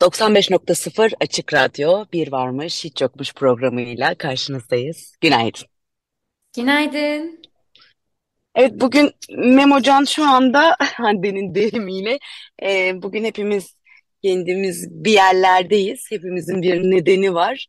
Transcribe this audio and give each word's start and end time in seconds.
95.0 0.00 1.14
Açık 1.20 1.54
Radyo 1.54 2.04
Bir 2.12 2.32
Varmış 2.32 2.84
Hiç 2.84 3.00
Yokmuş 3.00 3.34
programıyla 3.34 4.14
karşınızdayız. 4.14 5.14
Günaydın. 5.20 5.66
Günaydın. 6.56 7.42
Evet 8.54 8.72
bugün 8.74 9.10
Memocan 9.30 10.04
şu 10.04 10.24
anda 10.24 10.76
Hande'nin 10.80 11.54
deyimiyle 11.54 12.18
e, 12.62 13.02
bugün 13.02 13.24
hepimiz 13.24 13.76
kendimiz 14.22 14.88
bir 14.90 15.12
yerlerdeyiz. 15.12 16.10
Hepimizin 16.10 16.62
bir 16.62 16.82
nedeni 16.90 17.34
var. 17.34 17.66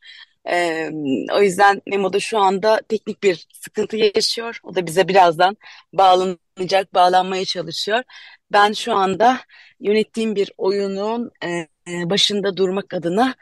E, 0.50 0.90
o 1.34 1.42
yüzden 1.42 1.82
Memo 1.88 2.14
da 2.14 2.20
şu 2.20 2.40
anda 2.40 2.82
teknik 2.90 3.24
bir 3.24 3.48
sıkıntı 3.54 3.98
yaşıyor. 4.16 4.60
O 4.64 4.76
da 4.76 4.86
bize 4.86 5.08
birazdan 5.08 5.58
bağlanacak, 5.94 6.94
bağlanmaya 6.94 7.46
çalışıyor. 7.46 8.04
Ben 8.52 8.72
şu 8.74 8.94
anda 8.94 9.40
yönettiğim 9.80 10.36
bir 10.36 10.52
oyunun 10.58 11.32
e, 11.46 11.68
başında 11.88 12.58
durmak 12.58 12.94
adına 12.94 13.36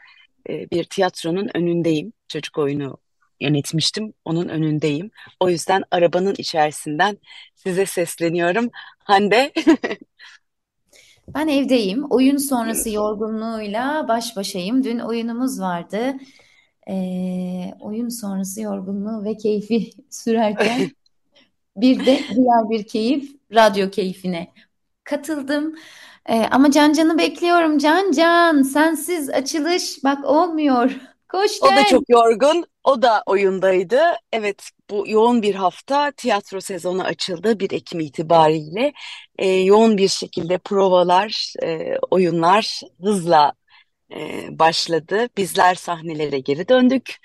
e, 0.48 0.70
bir 0.70 0.84
tiyatronun 0.84 1.48
önündeyim. 1.54 2.12
Çocuk 2.28 2.58
oyunu 2.58 2.98
yönetmiştim. 3.40 4.12
Onun 4.24 4.48
önündeyim. 4.48 5.10
O 5.40 5.50
yüzden 5.50 5.84
arabanın 5.90 6.34
içerisinden 6.38 7.18
size 7.54 7.86
sesleniyorum. 7.86 8.70
Hande. 8.98 9.52
Ben 11.34 11.48
evdeyim. 11.48 12.04
Oyun 12.10 12.36
sonrası 12.36 12.90
yorgunluğuyla 12.90 14.08
baş 14.08 14.36
başayım. 14.36 14.84
Dün 14.84 14.98
oyunumuz 14.98 15.60
vardı. 15.60 16.14
Ee, 16.88 17.74
oyun 17.80 18.08
sonrası 18.08 18.60
yorgunluğu 18.60 19.24
ve 19.24 19.36
keyfi 19.36 19.90
sürerken 20.10 20.90
bir 21.76 22.06
de 22.06 22.20
diğer 22.34 22.70
bir 22.70 22.86
keyif 22.86 23.36
radyo 23.54 23.90
keyfine 23.90 24.52
katıldım. 25.04 25.74
Ee, 26.30 26.46
ama 26.50 26.70
Can 26.70 26.92
Can'ı 26.92 27.18
bekliyorum. 27.18 27.78
Can 27.78 28.12
Can 28.12 28.62
sensiz 28.62 29.30
açılış 29.30 30.04
bak 30.04 30.24
olmuyor. 30.24 30.90
Koş 31.28 31.50
O 31.62 31.66
da 31.66 31.84
çok 31.84 32.08
yorgun. 32.08 32.64
O 32.84 33.02
da 33.02 33.22
oyundaydı. 33.26 34.00
Evet, 34.32 34.70
bu 34.90 35.04
yoğun 35.08 35.42
bir 35.42 35.54
hafta 35.54 36.10
tiyatro 36.10 36.60
sezonu 36.60 37.02
açıldı 37.02 37.60
1 37.60 37.70
Ekim 37.70 38.00
itibariyle. 38.00 38.92
Ee, 39.38 39.48
yoğun 39.48 39.96
bir 39.96 40.08
şekilde 40.08 40.58
provalar, 40.58 41.54
e, 41.62 41.96
oyunlar 42.10 42.80
hızla 43.02 43.52
e, 44.12 44.46
başladı. 44.58 45.28
Bizler 45.36 45.74
sahnelere 45.74 46.38
geri 46.38 46.68
döndük. 46.68 47.16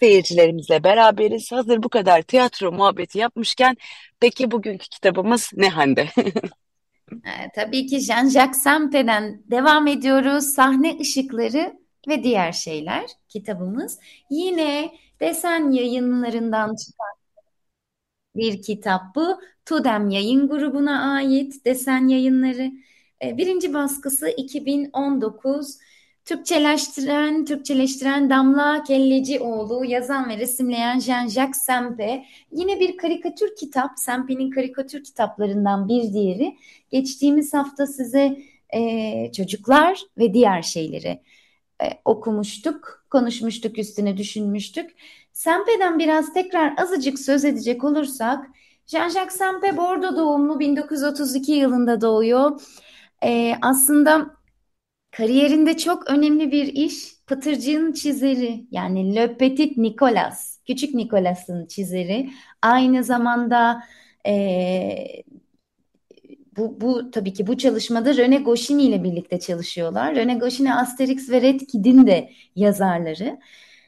Seyircilerimizle 0.00 0.84
beraberiz. 0.84 1.52
Hazır 1.52 1.82
bu 1.82 1.88
kadar 1.88 2.22
tiyatro 2.22 2.72
muhabbeti 2.72 3.18
yapmışken 3.18 3.76
peki 4.20 4.50
bugünkü 4.50 4.88
kitabımız 4.88 5.50
ne 5.54 5.68
Hande? 5.68 6.08
Ee, 7.12 7.50
tabii 7.54 7.86
ki 7.86 7.96
Jean-Jacques 7.96 8.62
Sempe'den 8.62 9.42
devam 9.50 9.86
ediyoruz. 9.86 10.44
Sahne 10.44 10.98
ışıkları 11.00 11.78
ve 12.08 12.22
diğer 12.22 12.52
şeyler 12.52 13.10
kitabımız. 13.28 13.98
Yine 14.30 14.92
desen 15.20 15.70
yayınlarından 15.70 16.76
çıkan 16.76 17.14
bir 18.36 18.62
kitap 18.62 19.14
bu. 19.14 19.40
Tudem 19.66 20.10
yayın 20.10 20.48
grubuna 20.48 21.14
ait 21.14 21.64
desen 21.64 22.08
yayınları. 22.08 22.72
Ee, 23.24 23.36
birinci 23.36 23.74
baskısı 23.74 24.28
2019. 24.28 25.78
Türkçeleştiren, 26.24 27.44
Türkçeleştiren 27.44 28.30
Damla 28.30 28.82
Kellecioğlu, 28.82 29.84
yazan 29.84 30.28
ve 30.28 30.38
resimleyen 30.38 30.98
Jean-Jacques 30.98 31.64
Sempe. 31.64 32.24
Yine 32.52 32.80
bir 32.80 32.96
karikatür 32.96 33.56
kitap, 33.56 33.90
Sempe'nin 33.96 34.50
karikatür 34.50 35.04
kitaplarından 35.04 35.88
bir 35.88 36.12
diğeri. 36.12 36.56
Geçtiğimiz 36.90 37.54
hafta 37.54 37.86
size 37.86 38.38
e, 38.70 39.32
çocuklar 39.32 40.00
ve 40.18 40.34
diğer 40.34 40.62
şeyleri 40.62 41.20
e, 41.82 41.86
okumuştuk, 42.04 43.06
konuşmuştuk, 43.10 43.78
üstüne 43.78 44.16
düşünmüştük. 44.16 44.90
Sempe'den 45.32 45.98
biraz 45.98 46.32
tekrar 46.32 46.74
azıcık 46.76 47.18
söz 47.18 47.44
edecek 47.44 47.84
olursak, 47.84 48.46
Jean-Jacques 48.86 49.30
Sempe 49.30 49.76
Bordeaux 49.76 50.16
doğumlu 50.16 50.60
1932 50.60 51.52
yılında 51.52 52.00
doğuyor. 52.00 52.60
E, 53.24 53.54
aslında 53.62 54.30
Kariyerinde 55.16 55.76
çok 55.76 56.10
önemli 56.10 56.52
bir 56.52 56.66
iş 56.66 57.14
Pıtırcı'nın 57.26 57.92
çizeri 57.92 58.66
yani 58.70 59.14
Le 59.14 59.36
Petit 59.36 59.76
Nicolas, 59.76 60.58
Küçük 60.66 60.94
Nicolas'ın 60.94 61.66
çizeri. 61.66 62.30
Aynı 62.62 63.04
zamanda 63.04 63.82
e, 64.26 65.22
bu, 66.56 66.80
bu 66.80 67.10
tabii 67.10 67.32
ki 67.32 67.46
bu 67.46 67.58
çalışmada 67.58 68.16
Rene 68.16 68.36
Goscinny 68.36 68.86
ile 68.86 69.04
birlikte 69.04 69.40
çalışıyorlar. 69.40 70.14
Rene 70.14 70.34
Goscinny 70.34 70.72
Asterix 70.72 71.30
ve 71.30 71.42
Red 71.42 71.60
Kid'in 71.60 72.06
de 72.06 72.30
yazarları, 72.56 73.38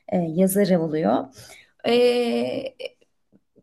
e, 0.08 0.16
yazarı 0.16 0.82
oluyor. 0.82 1.24
E, 1.88 1.94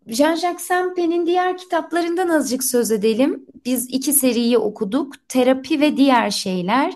Jean-Jacques 0.07 0.59
Sempe'nin 0.59 1.25
diğer 1.25 1.57
kitaplarından 1.57 2.29
azıcık 2.29 2.63
söz 2.63 2.91
edelim. 2.91 3.45
Biz 3.65 3.89
iki 3.89 4.13
seriyi 4.13 4.57
okuduk. 4.57 5.29
Terapi 5.29 5.81
ve 5.81 5.97
Diğer 5.97 6.29
Şeyler 6.29 6.93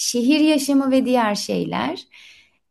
şehir 0.00 0.40
yaşamı 0.40 0.90
ve 0.90 1.04
diğer 1.04 1.34
şeyler, 1.34 2.04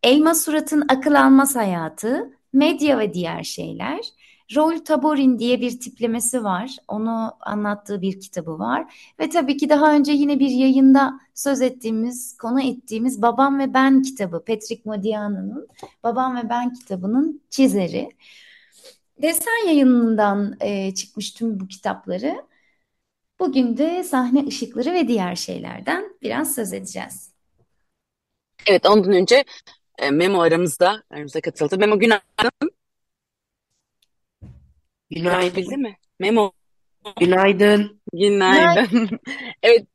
elma 0.03 0.35
suratın 0.35 0.85
akıl 0.89 1.15
almaz 1.15 1.55
hayatı, 1.55 2.33
medya 2.53 2.99
ve 2.99 3.13
diğer 3.13 3.43
şeyler, 3.43 3.99
Roll 4.55 4.77
Taborin 4.77 5.39
diye 5.39 5.61
bir 5.61 5.79
tiplemesi 5.79 6.43
var. 6.43 6.75
Onu 6.87 7.31
anlattığı 7.41 8.01
bir 8.01 8.19
kitabı 8.19 8.59
var. 8.59 8.93
Ve 9.19 9.29
tabii 9.29 9.57
ki 9.57 9.69
daha 9.69 9.93
önce 9.93 10.11
yine 10.11 10.39
bir 10.39 10.49
yayında 10.49 11.19
söz 11.33 11.61
ettiğimiz, 11.61 12.37
konu 12.37 12.61
ettiğimiz 12.61 13.21
Babam 13.21 13.59
ve 13.59 13.73
Ben 13.73 14.01
kitabı. 14.01 14.43
Patrick 14.47 14.81
Modiano'nun 14.85 15.67
Babam 16.03 16.35
ve 16.35 16.49
Ben 16.49 16.73
kitabının 16.73 17.41
çizeri. 17.49 18.09
Desen 19.21 19.67
yayınından 19.67 20.55
e, 20.59 20.93
çıkmış 20.93 21.31
tüm 21.31 21.59
bu 21.59 21.67
kitapları. 21.67 22.48
Bugün 23.39 23.77
de 23.77 24.03
sahne 24.03 24.47
ışıkları 24.47 24.93
ve 24.93 25.07
diğer 25.07 25.35
şeylerden 25.35 26.17
biraz 26.21 26.55
söz 26.55 26.73
edeceğiz. 26.73 27.31
Evet 28.67 28.85
ondan 28.85 29.13
önce 29.13 29.43
e, 29.97 30.11
Memo 30.11 30.41
aramızda, 30.41 31.03
aramıza 31.11 31.41
katıldı. 31.41 31.77
Memo 31.77 31.99
günaydın. 31.99 32.71
Günaydın. 35.09 35.81
mi? 35.81 35.97
Memo 36.19 36.51
Günaydın. 37.19 38.01
günaydın. 38.13 39.09
Evet 39.63 39.87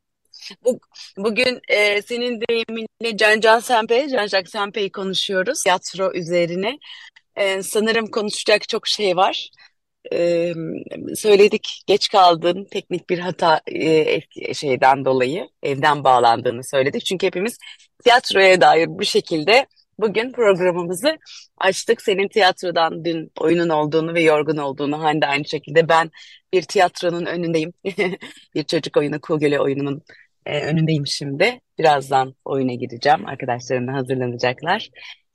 bu, 0.65 0.79
bugün 1.17 1.61
e, 1.67 2.01
senin 2.01 2.41
deyiminle 2.49 3.17
Can 3.17 3.39
Can 3.39 3.59
Sempe, 3.59 4.09
Can 4.09 4.27
Can 4.27 4.43
Sempe'yi 4.43 4.91
konuşuyoruz. 4.91 5.63
Tiyatro 5.63 6.13
üzerine. 6.13 6.77
E, 7.35 7.63
sanırım 7.63 8.07
konuşacak 8.07 8.69
çok 8.69 8.87
şey 8.87 9.15
var 9.15 9.49
söyledik 11.15 11.83
geç 11.87 12.09
kaldın 12.09 12.67
teknik 12.71 13.09
bir 13.09 13.19
hata 13.19 13.61
şeyden 14.53 15.05
dolayı 15.05 15.49
evden 15.63 16.03
bağlandığını 16.03 16.63
söyledik. 16.63 17.05
Çünkü 17.05 17.27
hepimiz 17.27 17.57
tiyatroya 18.03 18.61
dair 18.61 18.87
bir 18.87 19.05
şekilde 19.05 19.65
bugün 19.99 20.31
programımızı 20.31 21.17
açtık. 21.57 22.01
Senin 22.01 22.27
tiyatrodan 22.27 23.05
dün 23.05 23.31
oyunun 23.39 23.69
olduğunu 23.69 24.13
ve 24.13 24.21
yorgun 24.21 24.57
olduğunu 24.57 25.03
Hande 25.03 25.27
aynı 25.27 25.45
şekilde 25.45 25.89
ben 25.89 26.11
bir 26.53 26.61
tiyatronun 26.61 27.25
önündeyim. 27.25 27.73
bir 28.55 28.63
çocuk 28.63 28.97
oyunu 28.97 29.21
Kugele 29.21 29.59
oyununun 29.59 30.01
önündeyim 30.45 31.07
şimdi. 31.07 31.59
Birazdan 31.79 32.35
oyuna 32.45 32.73
gideceğim. 32.73 33.25
Arkadaşlarımla 33.27 33.93
hazırlanacaklar. 33.93 34.89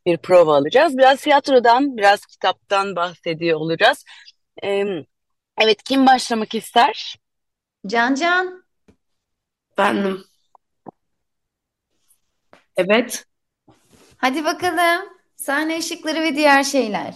Bir 0.07 0.17
prova 0.17 0.57
alacağız. 0.57 0.99
Biraz 0.99 1.21
tiyatrodan, 1.21 1.97
biraz 1.97 2.27
kitaptan 2.27 2.97
bahsediyor 2.97 3.61
olacağız. 3.61 4.05
Evet, 5.59 5.83
kim 5.85 6.07
başlamak 6.07 6.55
ister? 6.55 7.17
Can 7.87 8.15
Can. 8.15 8.65
Bendim. 9.79 10.25
Evet. 12.77 13.25
Hadi 14.17 14.45
bakalım. 14.45 15.09
Sahne 15.37 15.79
ışıkları 15.79 16.23
ve 16.23 16.37
diğer 16.37 16.65
şeyler. 16.65 17.15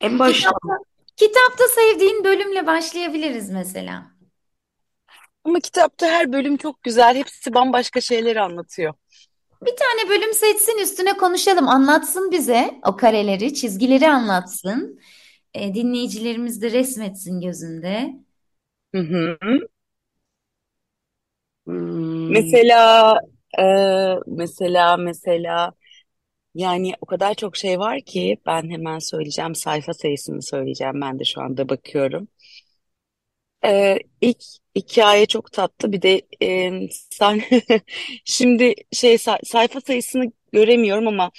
En 0.00 0.18
başta 0.18 0.48
Kitapta, 0.48 0.68
kitapta 1.16 1.68
sevdiğin 1.68 2.24
bölümle 2.24 2.66
başlayabiliriz 2.66 3.50
mesela. 3.50 4.10
Ama 5.44 5.60
kitapta 5.60 6.06
her 6.06 6.32
bölüm 6.32 6.56
çok 6.56 6.82
güzel. 6.82 7.16
Hepsi 7.16 7.54
bambaşka 7.54 8.00
şeyleri 8.00 8.40
anlatıyor. 8.40 8.94
Bir 9.62 9.76
tane 9.76 10.08
bölüm 10.10 10.34
seçsin 10.34 10.78
üstüne 10.82 11.16
konuşalım. 11.16 11.68
Anlatsın 11.68 12.30
bize 12.30 12.80
o 12.86 12.96
kareleri, 12.96 13.54
çizgileri 13.54 14.08
anlatsın. 14.08 15.00
E, 15.54 15.74
dinleyicilerimiz 15.74 16.62
de 16.62 16.70
resmetsin 16.70 17.40
gözünde. 17.40 18.14
Hı 18.94 19.00
hı. 19.00 19.38
Hmm. 21.66 22.30
Mesela 22.32 23.14
e, 23.58 23.64
mesela 24.26 24.96
mesela 24.96 25.72
yani 26.54 26.92
o 27.00 27.06
kadar 27.06 27.34
çok 27.34 27.56
şey 27.56 27.78
var 27.78 28.00
ki 28.00 28.38
ben 28.46 28.70
hemen 28.70 28.98
söyleyeceğim 28.98 29.54
sayfa 29.54 29.94
sayısını 29.94 30.42
söyleyeceğim 30.42 31.00
ben 31.00 31.18
de 31.18 31.24
şu 31.24 31.40
anda 31.42 31.68
bakıyorum. 31.68 32.28
E, 33.64 33.98
ilk 34.20 34.42
hikaye 34.76 35.26
çok 35.26 35.52
tatlı 35.52 35.92
bir 35.92 36.02
de 36.02 36.22
e, 36.42 36.72
sen 37.10 37.42
şimdi 38.24 38.74
şey 38.92 39.18
say- 39.18 39.38
sayfa 39.44 39.80
sayısını 39.80 40.32
göremiyorum 40.52 41.08
ama 41.08 41.30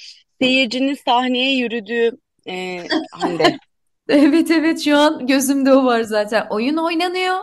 seyircinin 0.42 0.94
sahneye 1.06 1.58
yürüdüğü 1.58 2.12
e, 2.48 2.84
Hande. 3.12 3.58
Evet 4.10 4.52
evet 4.52 4.84
şu 4.84 4.98
an 4.98 5.28
gözümde 5.28 5.74
o 5.74 5.86
var 5.86 6.02
zaten. 6.02 6.48
Oyun 6.50 6.78
oynanıyor. 6.78 7.38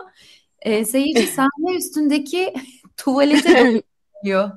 E, 0.61 0.85
seyirci 0.85 1.27
sahne 1.27 1.75
üstündeki 1.77 2.53
tuvalete 2.97 3.81
gidiyor. 4.23 4.51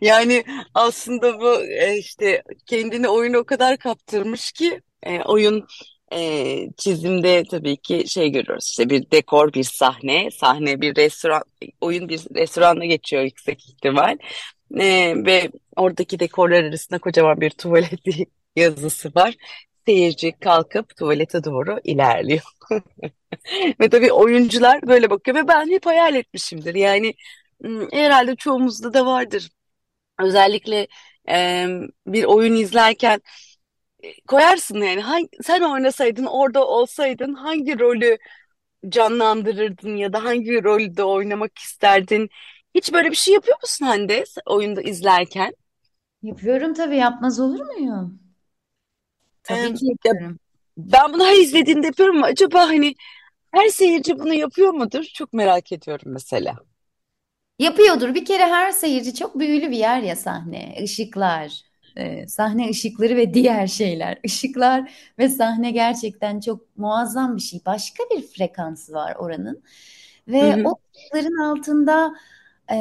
Yani 0.00 0.44
aslında 0.74 1.40
bu 1.40 1.60
e, 1.64 1.98
işte 1.98 2.42
kendini 2.66 3.08
oyuna 3.08 3.38
o 3.38 3.44
kadar 3.44 3.76
kaptırmış 3.76 4.52
ki 4.52 4.80
e, 5.02 5.20
oyun 5.22 5.66
e, 6.14 6.70
çizimde 6.76 7.44
tabii 7.50 7.76
ki 7.76 8.08
şey 8.08 8.30
görüyoruz 8.30 8.64
işte 8.64 8.90
bir 8.90 9.10
dekor 9.10 9.52
bir 9.52 9.64
sahne 9.64 10.30
sahne 10.30 10.80
bir 10.80 10.96
restoran 10.96 11.42
oyun 11.80 12.08
bir 12.08 12.20
restoranda 12.34 12.84
geçiyor 12.84 13.22
yüksek 13.22 13.68
ihtimal 13.68 14.18
E, 14.80 15.14
ve 15.26 15.50
oradaki 15.76 16.20
dekorlar 16.20 16.64
arasında 16.64 16.98
kocaman 16.98 17.40
bir 17.40 17.50
tuvalet 17.50 18.00
yazısı 18.56 19.12
var. 19.16 19.34
Seyirci 19.86 20.32
kalkıp 20.32 20.96
tuvalete 20.96 21.44
doğru 21.44 21.80
ilerliyor. 21.84 22.42
Ve 23.80 23.88
tabii 23.88 24.12
oyuncular 24.12 24.86
böyle 24.88 25.10
bakıyor 25.10 25.36
ve 25.36 25.48
ben 25.48 25.70
hep 25.70 25.86
hayal 25.86 26.14
etmişimdir. 26.14 26.74
Yani 26.74 27.14
herhalde 27.92 28.36
çoğumuzda 28.36 28.94
da 28.94 29.06
vardır. 29.06 29.50
Özellikle 30.20 30.86
e, 31.28 31.66
bir 32.06 32.24
oyun 32.24 32.54
izlerken 32.56 33.20
koyarsın 34.28 34.76
yani 34.82 35.00
hangi, 35.00 35.28
sen 35.42 35.60
oynasaydın 35.62 36.26
orada 36.26 36.66
olsaydın 36.66 37.34
hangi 37.34 37.78
rolü 37.78 38.18
canlandırırdın 38.88 39.96
ya 39.96 40.12
da 40.12 40.24
hangi 40.24 40.64
rolde 40.64 41.04
oynamak 41.04 41.58
isterdin? 41.58 42.30
Hiç 42.74 42.92
böyle 42.92 43.10
bir 43.10 43.16
şey 43.16 43.34
yapıyor 43.34 43.56
musun 43.62 43.86
Hande 43.86 44.24
oyunda 44.46 44.82
izlerken? 44.82 45.54
Yapıyorum 46.22 46.74
tabii 46.74 46.96
yapmaz 46.96 47.40
olur 47.40 47.60
muyum? 47.60 48.20
Tabii 49.42 49.72
ki 49.74 49.86
ya 50.04 50.12
yapıyorum. 50.12 50.38
ben 50.76 51.12
bunu 51.12 51.24
her 51.26 51.36
izlediğimde 51.36 51.86
yapıyorum 51.86 52.16
ama 52.16 52.26
acaba 52.26 52.60
hani 52.68 52.94
her 53.52 53.68
seyirci 53.68 54.18
bunu 54.18 54.34
yapıyor 54.34 54.72
mudur? 54.72 55.04
Çok 55.14 55.32
merak 55.32 55.72
ediyorum 55.72 56.12
mesela. 56.12 56.56
Yapıyordur. 57.58 58.14
Bir 58.14 58.24
kere 58.24 58.46
her 58.46 58.70
seyirci 58.72 59.14
çok 59.14 59.38
büyülü 59.38 59.70
bir 59.70 59.76
yer 59.76 60.00
ya 60.00 60.16
sahne. 60.16 60.76
Işıklar, 60.82 61.62
e, 61.96 62.26
sahne 62.28 62.70
ışıkları 62.70 63.16
ve 63.16 63.34
diğer 63.34 63.66
şeyler. 63.66 64.18
Işıklar 64.24 64.92
ve 65.18 65.28
sahne 65.28 65.70
gerçekten 65.70 66.40
çok 66.40 66.76
muazzam 66.78 67.36
bir 67.36 67.42
şey. 67.42 67.60
Başka 67.66 68.04
bir 68.16 68.22
frekansı 68.22 68.92
var 68.92 69.16
oranın. 69.16 69.62
Hı 70.40 70.44
Ve 70.44 70.60
hı. 70.60 70.64
o 70.64 70.76
ışıkların 70.96 71.38
altında 71.44 72.14
e, 72.72 72.76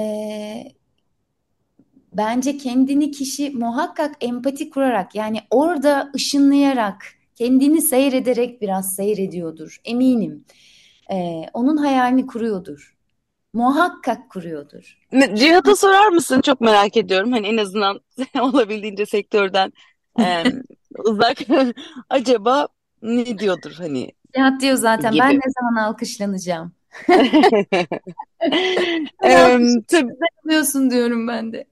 bence 2.13 2.57
kendini 2.57 3.11
kişi 3.11 3.49
muhakkak 3.49 4.15
empati 4.21 4.69
kurarak 4.69 5.15
yani 5.15 5.39
orada 5.49 6.11
ışınlayarak, 6.15 7.05
kendini 7.35 7.81
seyrederek 7.81 8.61
biraz 8.61 8.95
seyrediyordur. 8.95 9.81
Eminim. 9.85 10.45
E, 11.11 11.45
onun 11.53 11.77
hayalini 11.77 12.27
kuruyordur. 12.27 12.92
Muhakkak 13.53 14.29
kuruyordur. 14.29 14.97
Cihat'a 15.35 15.75
sorar 15.75 16.07
mısın? 16.07 16.41
Çok 16.41 16.61
merak 16.61 16.97
ediyorum. 16.97 17.31
Hani 17.31 17.47
en 17.47 17.57
azından 17.57 17.99
olabildiğince 18.41 19.05
sektörden 19.05 19.73
em, 20.17 20.63
uzak. 20.97 21.37
Acaba 22.09 22.67
ne 23.01 23.39
diyordur 23.39 23.71
hani 23.77 24.11
Cihat 24.35 24.61
diyor 24.61 24.75
zaten 24.75 25.19
ben 25.19 25.29
gibi. 25.29 25.39
ne 25.39 25.51
zaman 25.59 25.75
alkışlanacağım? 25.83 26.73
Em, 29.21 29.81
tabii, 29.87 30.13
alkışlanıyorsun 30.21 30.91
diyorum 30.91 31.27
ben 31.27 31.53
de. 31.53 31.65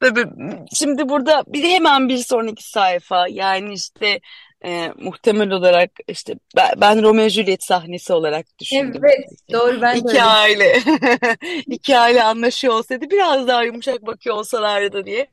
tabii. 0.00 0.26
Şimdi 0.74 1.08
burada 1.08 1.44
bir 1.46 1.62
hemen 1.64 2.08
bir 2.08 2.16
sonraki 2.18 2.70
sayfa 2.70 3.28
yani 3.28 3.72
işte 3.74 4.20
e, 4.64 4.92
muhtemel 4.96 5.50
olarak 5.50 5.90
işte 6.08 6.34
ben, 6.56 6.70
ben 6.80 7.02
Romeo 7.02 7.28
Juliet 7.28 7.64
sahnesi 7.64 8.12
olarak 8.12 8.46
düşündüm. 8.58 9.02
Evet, 9.04 9.28
doğru 9.52 9.82
ben 9.82 9.94
de 9.94 9.98
İki 9.98 10.08
öyle. 10.08 10.22
aile 10.22 10.78
iki 11.66 11.98
aile 11.98 12.22
anlaşıyor 12.22 12.74
olsaydı 12.74 13.10
biraz 13.10 13.48
daha 13.48 13.62
yumuşak 13.64 14.06
bakıyor 14.06 14.36
olsalardı 14.36 15.06
diye. 15.06 15.26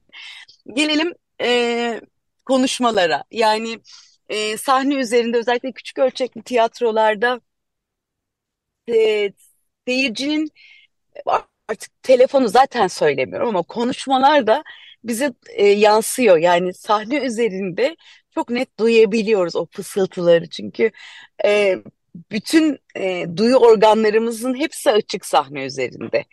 Gelelim 0.74 1.14
e, 1.42 2.02
konuşmalara. 2.46 3.24
Yani 3.32 3.80
e, 4.30 4.58
sahne 4.58 4.96
üzerinde 4.96 5.38
özellikle 5.38 5.72
küçük 5.72 6.00
ölçekli 6.00 6.42
tiyatrolarda 6.44 7.42
e, 8.90 9.32
seyircinin 9.88 10.52
artık 11.68 12.04
telefonu 12.04 12.48
zaten 12.48 12.88
söylemiyorum 12.88 13.48
ama 13.50 13.62
konuşmalar 13.64 14.48
da 14.48 14.64
bize 15.04 15.34
e, 15.50 15.68
yansıyor. 15.68 16.38
Yani 16.38 16.74
sahne 16.74 17.18
üzerinde 17.18 17.96
çok 18.36 18.50
net 18.50 18.80
duyabiliyoruz 18.80 19.56
o 19.56 19.66
fısıltıları. 19.72 20.50
Çünkü 20.50 20.92
e, 21.46 21.78
bütün 22.32 22.80
e, 22.96 23.26
duyu 23.38 23.56
organlarımızın 23.56 24.56
hepsi 24.56 24.92
açık 24.92 25.26
sahne 25.26 25.66
üzerinde. 25.66 26.26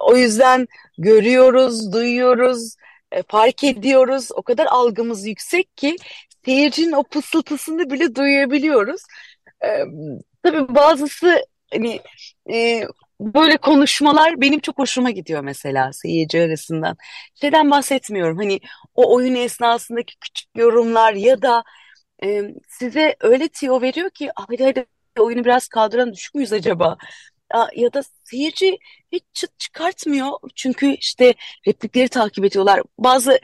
O 0.00 0.16
yüzden 0.16 0.68
görüyoruz, 0.98 1.92
duyuyoruz, 1.92 2.76
e, 3.12 3.22
fark 3.22 3.64
ediyoruz. 3.64 4.28
O 4.34 4.42
kadar 4.42 4.66
algımız 4.66 5.26
yüksek 5.26 5.76
ki 5.76 5.96
seyircinin 6.44 6.92
o 6.92 7.04
fısıltısını 7.10 7.90
bile 7.90 8.14
duyabiliyoruz. 8.14 9.02
E, 9.64 9.68
tabii 10.42 10.74
bazısı 10.74 11.44
hani 11.72 12.00
e, 12.52 12.84
böyle 13.20 13.56
konuşmalar 13.56 14.40
benim 14.40 14.60
çok 14.60 14.78
hoşuma 14.78 15.10
gidiyor 15.10 15.40
mesela 15.44 15.92
seyirci 15.92 16.40
arasından. 16.42 16.96
Şeyden 17.40 17.70
bahsetmiyorum 17.70 18.36
hani 18.36 18.60
o 18.94 19.14
oyun 19.14 19.34
esnasındaki 19.34 20.14
küçük 20.20 20.48
yorumlar 20.56 21.12
ya 21.12 21.42
da 21.42 21.64
e, 22.24 22.42
size 22.68 23.16
öyle 23.20 23.48
tiyo 23.48 23.80
veriyor 23.80 24.10
ki 24.10 24.30
hadi 24.36 24.64
hadi 24.64 24.86
oyunu 25.18 25.44
biraz 25.44 25.68
kaldıran 25.68 26.12
düşük 26.12 26.34
müyüz 26.34 26.52
acaba? 26.52 26.96
Ya 27.76 27.92
da 27.92 28.02
seyirci 28.24 28.78
hiç 29.12 29.24
çıt 29.32 29.58
çıkartmıyor 29.58 30.30
çünkü 30.56 30.86
işte 30.94 31.34
replikleri 31.66 32.08
takip 32.08 32.44
ediyorlar. 32.44 32.82
Bazı 32.98 33.38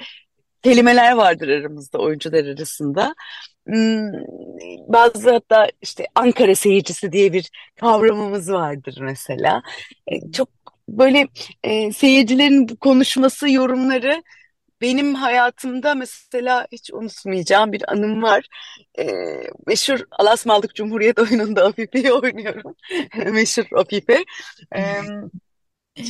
kelimeler 0.63 1.13
vardır 1.13 1.49
aramızda 1.49 1.99
oyuncular 1.99 2.45
arasında. 2.45 3.15
Hmm, 3.67 4.13
bazı 4.89 5.31
hatta 5.33 5.69
işte 5.83 6.07
Ankara 6.15 6.55
seyircisi 6.55 7.13
diye 7.13 7.33
bir 7.33 7.51
kavramımız 7.81 8.53
vardır 8.53 8.99
mesela. 9.01 9.63
E, 10.07 10.33
çok 10.33 10.49
böyle 10.89 11.29
e, 11.65 11.93
seyircilerin 11.93 12.69
bu 12.69 12.77
konuşması, 12.77 13.51
yorumları 13.51 14.23
benim 14.81 15.15
hayatımda 15.15 15.95
mesela 15.95 16.67
hiç 16.73 16.91
unutmayacağım 16.93 17.73
bir 17.73 17.93
anım 17.93 18.23
var. 18.23 18.47
E, 18.99 19.07
meşhur 19.67 20.01
Alasmalık 20.11 20.75
Cumhuriyet 20.75 21.19
oyununda 21.21 21.65
Afife'yi 21.65 22.13
oynuyorum. 22.13 22.77
Meşhur 23.33 23.67
Afife. 23.77 24.25
E, 24.77 24.83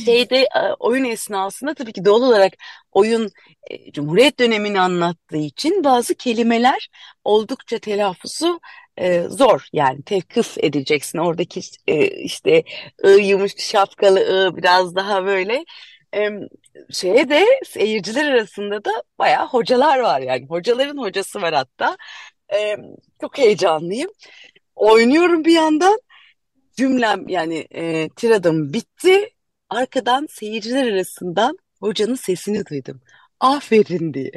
şeyde 0.05 0.37
e, 0.37 0.73
oyun 0.79 1.03
esnasında 1.05 1.73
tabii 1.73 1.93
ki 1.93 2.05
doğal 2.05 2.21
olarak 2.21 2.53
oyun 2.91 3.31
e, 3.71 3.91
Cumhuriyet 3.91 4.39
dönemini 4.39 4.79
anlattığı 4.81 5.37
için 5.37 5.83
bazı 5.83 6.15
kelimeler 6.15 6.89
oldukça 7.23 7.79
telaffuzu 7.79 8.59
e, 8.97 9.21
zor. 9.29 9.67
Yani 9.73 10.03
tevkif 10.03 10.57
edeceksin. 10.57 11.17
Oradaki 11.19 11.61
e, 11.87 12.07
işte 12.07 12.63
ı 13.05 13.09
yumuş 13.09 13.51
şapkalı 13.57 14.19
ı 14.19 14.57
biraz 14.57 14.95
daha 14.95 15.25
böyle 15.25 15.65
e, 16.15 16.29
şeye 16.91 17.29
de 17.29 17.45
seyirciler 17.65 18.31
arasında 18.31 18.85
da 18.85 18.91
bayağı 19.19 19.47
hocalar 19.47 19.99
var 19.99 20.21
yani. 20.21 20.45
Hocaların 20.47 20.97
hocası 20.97 21.41
var 21.41 21.53
hatta. 21.53 21.97
E, 22.53 22.75
çok 23.21 23.37
heyecanlıyım. 23.37 24.09
Oynuyorum 24.75 25.45
bir 25.45 25.53
yandan 25.53 25.99
cümlem 26.77 27.27
yani 27.27 27.67
e, 27.75 28.09
tiradım 28.09 28.73
bitti. 28.73 29.29
Arkadan 29.75 30.27
seyirciler 30.31 30.91
arasından 30.91 31.57
hocanın 31.79 32.15
sesini 32.15 32.65
duydum. 32.65 33.01
aferin 33.39 34.13
diye. 34.13 34.31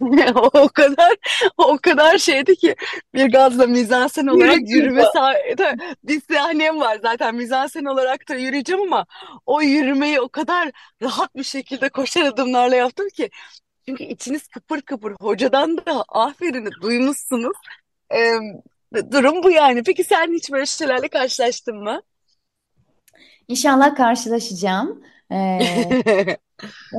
O 0.34 0.68
kadar 0.68 1.14
o 1.58 1.78
kadar 1.78 2.18
şeydi 2.18 2.56
ki 2.56 2.74
bir 3.14 3.32
gazla 3.32 3.66
mizansen 3.66 4.26
olarak 4.26 4.58
Yürü 4.58 4.70
yürüme 4.70 5.02
bir 6.04 6.20
sahnem 6.30 6.80
var 6.80 6.98
zaten 7.02 7.34
mizansen 7.34 7.84
olarak 7.84 8.28
da 8.28 8.34
yürüyeceğim 8.34 8.82
ama 8.82 9.06
o 9.46 9.62
yürümeyi 9.62 10.20
o 10.20 10.28
kadar 10.28 10.70
rahat 11.02 11.36
bir 11.36 11.42
şekilde 11.44 11.88
koşar 11.88 12.22
adımlarla 12.22 12.76
yaptım 12.76 13.08
ki 13.08 13.30
çünkü 13.88 14.04
içiniz 14.04 14.48
kıpır 14.48 14.80
kıpır 14.82 15.12
hocadan 15.20 15.76
da 15.76 16.04
aferini 16.08 16.70
duymuşsunuz. 16.82 17.56
Ee, 18.14 18.34
durum 19.12 19.42
bu 19.42 19.50
yani. 19.50 19.82
Peki 19.82 20.04
sen 20.04 20.32
hiç 20.32 20.52
böyle 20.52 20.66
şeylerle 20.66 21.08
karşılaştın 21.08 21.76
mı? 21.76 22.02
İnşallah 23.48 23.96
karşılaşacağım. 23.96 25.02
Ee, 25.32 25.58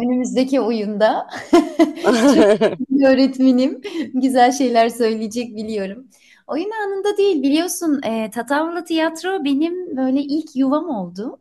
önümüzdeki 0.01 0.61
oyunda. 0.61 1.27
Öğretmenim. 3.05 3.81
Güzel 4.13 4.51
şeyler 4.51 4.89
söyleyecek 4.89 5.55
biliyorum. 5.55 6.07
Oyun 6.47 6.71
anında 6.71 7.17
değil 7.17 7.43
biliyorsun 7.43 8.01
e, 8.03 8.31
Tatavla 8.31 8.83
Tiyatro 8.83 9.43
benim 9.43 9.97
böyle 9.97 10.21
ilk 10.21 10.55
yuvam 10.55 10.89
oldu. 10.89 11.39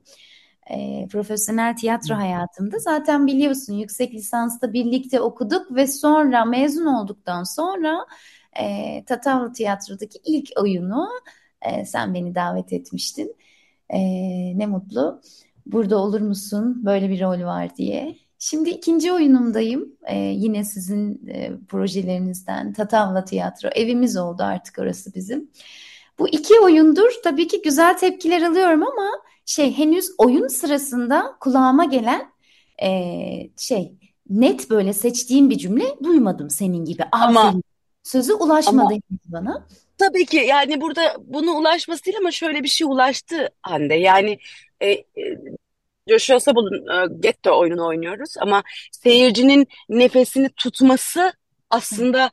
E, 0.71 1.07
profesyonel 1.09 1.77
tiyatro 1.77 2.15
hayatımda. 2.15 2.79
Zaten 2.79 3.27
biliyorsun 3.27 3.75
yüksek 3.75 4.15
lisansta 4.15 4.73
birlikte 4.73 5.21
okuduk 5.21 5.75
ve 5.75 5.87
sonra 5.87 6.45
mezun 6.45 6.87
olduktan 6.87 7.45
sonra 7.45 8.07
e, 8.61 9.05
Tatavla 9.05 9.53
Tiyatro'daki 9.53 10.19
ilk 10.25 10.49
oyunu 10.57 11.09
e, 11.63 11.85
sen 11.85 12.15
beni 12.15 12.35
davet 12.35 12.73
etmiştin. 12.73 13.37
E, 13.91 13.99
ne 14.59 14.67
mutlu. 14.67 15.21
Burada 15.67 15.99
olur 15.99 16.21
musun? 16.21 16.85
Böyle 16.85 17.09
bir 17.09 17.21
rol 17.21 17.45
var 17.45 17.77
diye. 17.77 18.17
Şimdi 18.39 18.71
ikinci 18.71 19.13
oyunumdayım. 19.13 19.97
Ee, 20.07 20.19
yine 20.19 20.65
sizin 20.65 21.27
e, 21.29 21.51
projelerinizden 21.69 22.73
Tatavla 22.73 23.25
Tiyatro. 23.25 23.69
Evimiz 23.69 24.17
oldu 24.17 24.43
artık 24.43 24.79
orası 24.79 25.15
bizim. 25.15 25.51
Bu 26.19 26.29
iki 26.29 26.61
oyundur. 26.61 27.11
Tabii 27.25 27.49
ki 27.49 27.63
güzel 27.63 27.99
tepkiler 27.99 28.43
alıyorum 28.43 28.83
ama 28.83 29.11
şey 29.47 29.73
henüz 29.79 30.11
oyun 30.19 30.49
sırasında 30.49 31.37
kulağıma 31.41 31.85
gelen 31.85 32.29
e, 32.83 32.91
şey 33.57 33.93
net 34.31 34.71
böyle 34.71 34.93
seçtiğim 34.93 35.51
bir 35.51 35.59
cümle 35.59 35.85
duymadım 36.03 36.51
senin 36.51 36.85
gibi. 36.85 37.05
Ama 37.13 37.41
Aferin. 37.41 37.65
Sözü 38.03 38.33
ulaşmadı 38.33 38.95
ama 38.95 39.19
bana. 39.27 39.67
Tabii 39.99 40.27
ki 40.27 40.37
yani 40.37 40.81
burada 40.81 41.17
bunu 41.21 41.51
ulaşması 41.51 42.05
değil 42.05 42.17
ama 42.21 42.31
şöyle 42.31 42.63
bir 42.63 42.69
şey 42.69 42.87
ulaştı 42.87 43.49
Hande. 43.63 43.95
Yani 43.95 44.39
e, 44.81 44.91
e, 44.91 45.05
Joshua 46.09 46.41
Sabul'un 46.41 46.87
e, 46.87 47.21
Getto 47.21 47.59
oyununu 47.59 47.87
oynuyoruz 47.87 48.35
ama 48.41 48.63
seyircinin 48.93 49.67
nefesini 49.89 50.49
tutması 50.49 51.33
aslında 51.71 52.31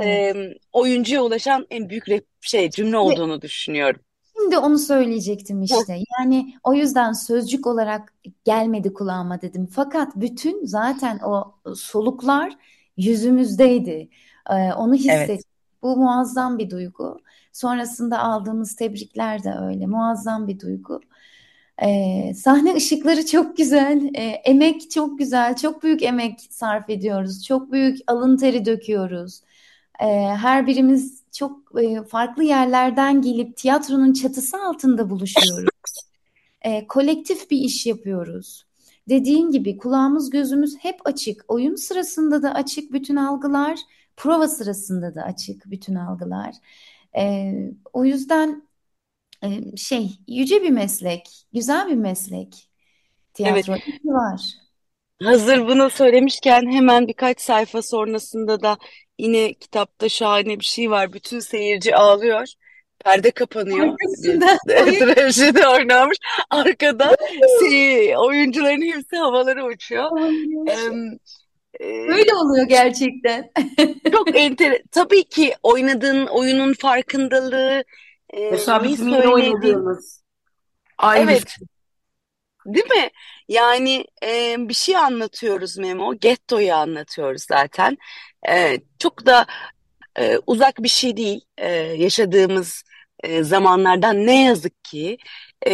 e, 0.00 0.34
oyuncuya 0.72 1.22
ulaşan 1.22 1.66
en 1.70 1.88
büyük 1.88 2.04
şey 2.40 2.70
cümle 2.70 2.96
olduğunu 2.96 3.42
düşünüyorum. 3.42 4.00
Şimdi 4.38 4.58
onu 4.58 4.78
söyleyecektim 4.78 5.62
işte. 5.62 5.98
Yani 6.18 6.54
o 6.64 6.74
yüzden 6.74 7.12
sözcük 7.12 7.66
olarak 7.66 8.14
gelmedi 8.44 8.92
kulağıma 8.92 9.42
dedim. 9.42 9.66
Fakat 9.66 10.16
bütün 10.16 10.66
zaten 10.66 11.18
o 11.18 11.54
soluklar 11.74 12.52
yüzümüzdeydi. 12.96 14.08
Ee, 14.50 14.54
onu 14.54 14.96
Evet. 15.08 15.42
Bu 15.82 15.96
muazzam 15.96 16.58
bir 16.58 16.70
duygu. 16.70 17.20
Sonrasında 17.52 18.18
aldığımız 18.18 18.76
tebrikler 18.76 19.44
de 19.44 19.54
öyle. 19.62 19.86
Muazzam 19.86 20.48
bir 20.48 20.60
duygu. 20.60 21.00
Ee, 21.82 22.34
sahne 22.34 22.74
ışıkları 22.74 23.26
çok 23.26 23.56
güzel. 23.56 24.10
Ee, 24.14 24.22
emek 24.22 24.90
çok 24.90 25.18
güzel. 25.18 25.56
Çok 25.56 25.82
büyük 25.82 26.02
emek 26.02 26.40
sarf 26.50 26.90
ediyoruz. 26.90 27.44
Çok 27.44 27.72
büyük 27.72 27.98
alın 28.06 28.36
teri 28.36 28.64
döküyoruz. 28.64 29.40
Ee, 30.00 30.06
her 30.40 30.66
birimiz 30.66 31.22
çok 31.32 31.82
e, 31.82 32.02
farklı 32.02 32.44
yerlerden 32.44 33.22
gelip 33.22 33.56
tiyatronun 33.56 34.12
çatısı 34.12 34.56
altında 34.62 35.10
buluşuyoruz. 35.10 35.68
Ee, 36.62 36.86
kolektif 36.86 37.50
bir 37.50 37.58
iş 37.58 37.86
yapıyoruz. 37.86 38.66
Dediğin 39.08 39.50
gibi 39.50 39.76
kulağımız 39.76 40.30
gözümüz 40.30 40.76
hep 40.78 40.96
açık. 41.04 41.44
Oyun 41.48 41.74
sırasında 41.74 42.42
da 42.42 42.54
açık 42.54 42.92
bütün 42.92 43.16
algılar, 43.16 43.78
prova 44.16 44.48
sırasında 44.48 45.14
da 45.14 45.22
açık 45.22 45.70
bütün 45.70 45.94
algılar. 45.94 46.54
Ee, 47.16 47.52
o 47.92 48.04
yüzden 48.04 48.68
e, 49.44 49.76
şey 49.76 50.10
yüce 50.28 50.62
bir 50.62 50.70
meslek, 50.70 51.46
güzel 51.52 51.88
bir 51.88 51.94
meslek. 51.94 52.70
evet. 53.38 53.64
Tiyatro 53.64 53.74
ki 53.74 54.00
var. 54.04 54.40
Hazır 55.22 55.68
bunu 55.68 55.90
söylemişken 55.90 56.72
hemen 56.72 57.08
birkaç 57.08 57.40
sayfa 57.40 57.82
sonrasında 57.82 58.62
da 58.62 58.78
yine 59.18 59.54
kitapta 59.54 60.08
şahane 60.08 60.60
bir 60.60 60.64
şey 60.64 60.90
var. 60.90 61.12
Bütün 61.12 61.40
seyirci 61.40 61.96
ağlıyor. 61.96 62.48
Perde 62.98 63.30
kapanıyor. 63.30 63.78
Bir 63.78 63.92
Arkasında 63.92 64.58
oyun 64.82 65.14
trajedi 65.14 65.66
oynanmış. 65.66 66.18
Arkada 66.50 67.16
şey, 67.60 68.16
oyuncuların 68.16 68.92
hepsi 68.92 69.16
havalara 69.16 69.66
uçuyor. 69.66 70.10
oynuyor. 70.10 71.18
Em, 71.80 72.04
e, 72.04 72.08
Böyle 72.08 72.34
oluyor 72.34 72.66
gerçekten. 72.66 73.50
çok 74.12 74.36
enter 74.36 74.82
tabii 74.90 75.24
ki 75.24 75.54
oynadığın 75.62 76.26
oyunun 76.26 76.72
farkındalığı, 76.72 77.84
e, 78.30 78.50
Mesela 78.50 78.84
bizim 78.84 79.10
söylediğin. 79.10 79.32
oynadığımız 79.32 80.22
aynı 80.98 81.30
Evet, 81.32 81.56
değil 82.66 82.86
mi? 82.86 83.10
Yani 83.48 84.04
e, 84.22 84.56
bir 84.58 84.74
şey 84.74 84.96
anlatıyoruz 84.96 85.78
Memo. 85.78 86.14
Getto'yu 86.14 86.74
anlatıyoruz 86.74 87.42
zaten. 87.42 87.98
E, 88.48 88.80
çok 88.98 89.26
da 89.26 89.46
e, 90.18 90.38
uzak 90.46 90.82
bir 90.82 90.88
şey 90.88 91.16
değil 91.16 91.40
e, 91.58 91.68
yaşadığımız 91.72 92.82
e, 93.24 93.42
zamanlardan 93.42 94.26
ne 94.26 94.44
yazık 94.44 94.84
ki 94.84 95.18
e, 95.66 95.72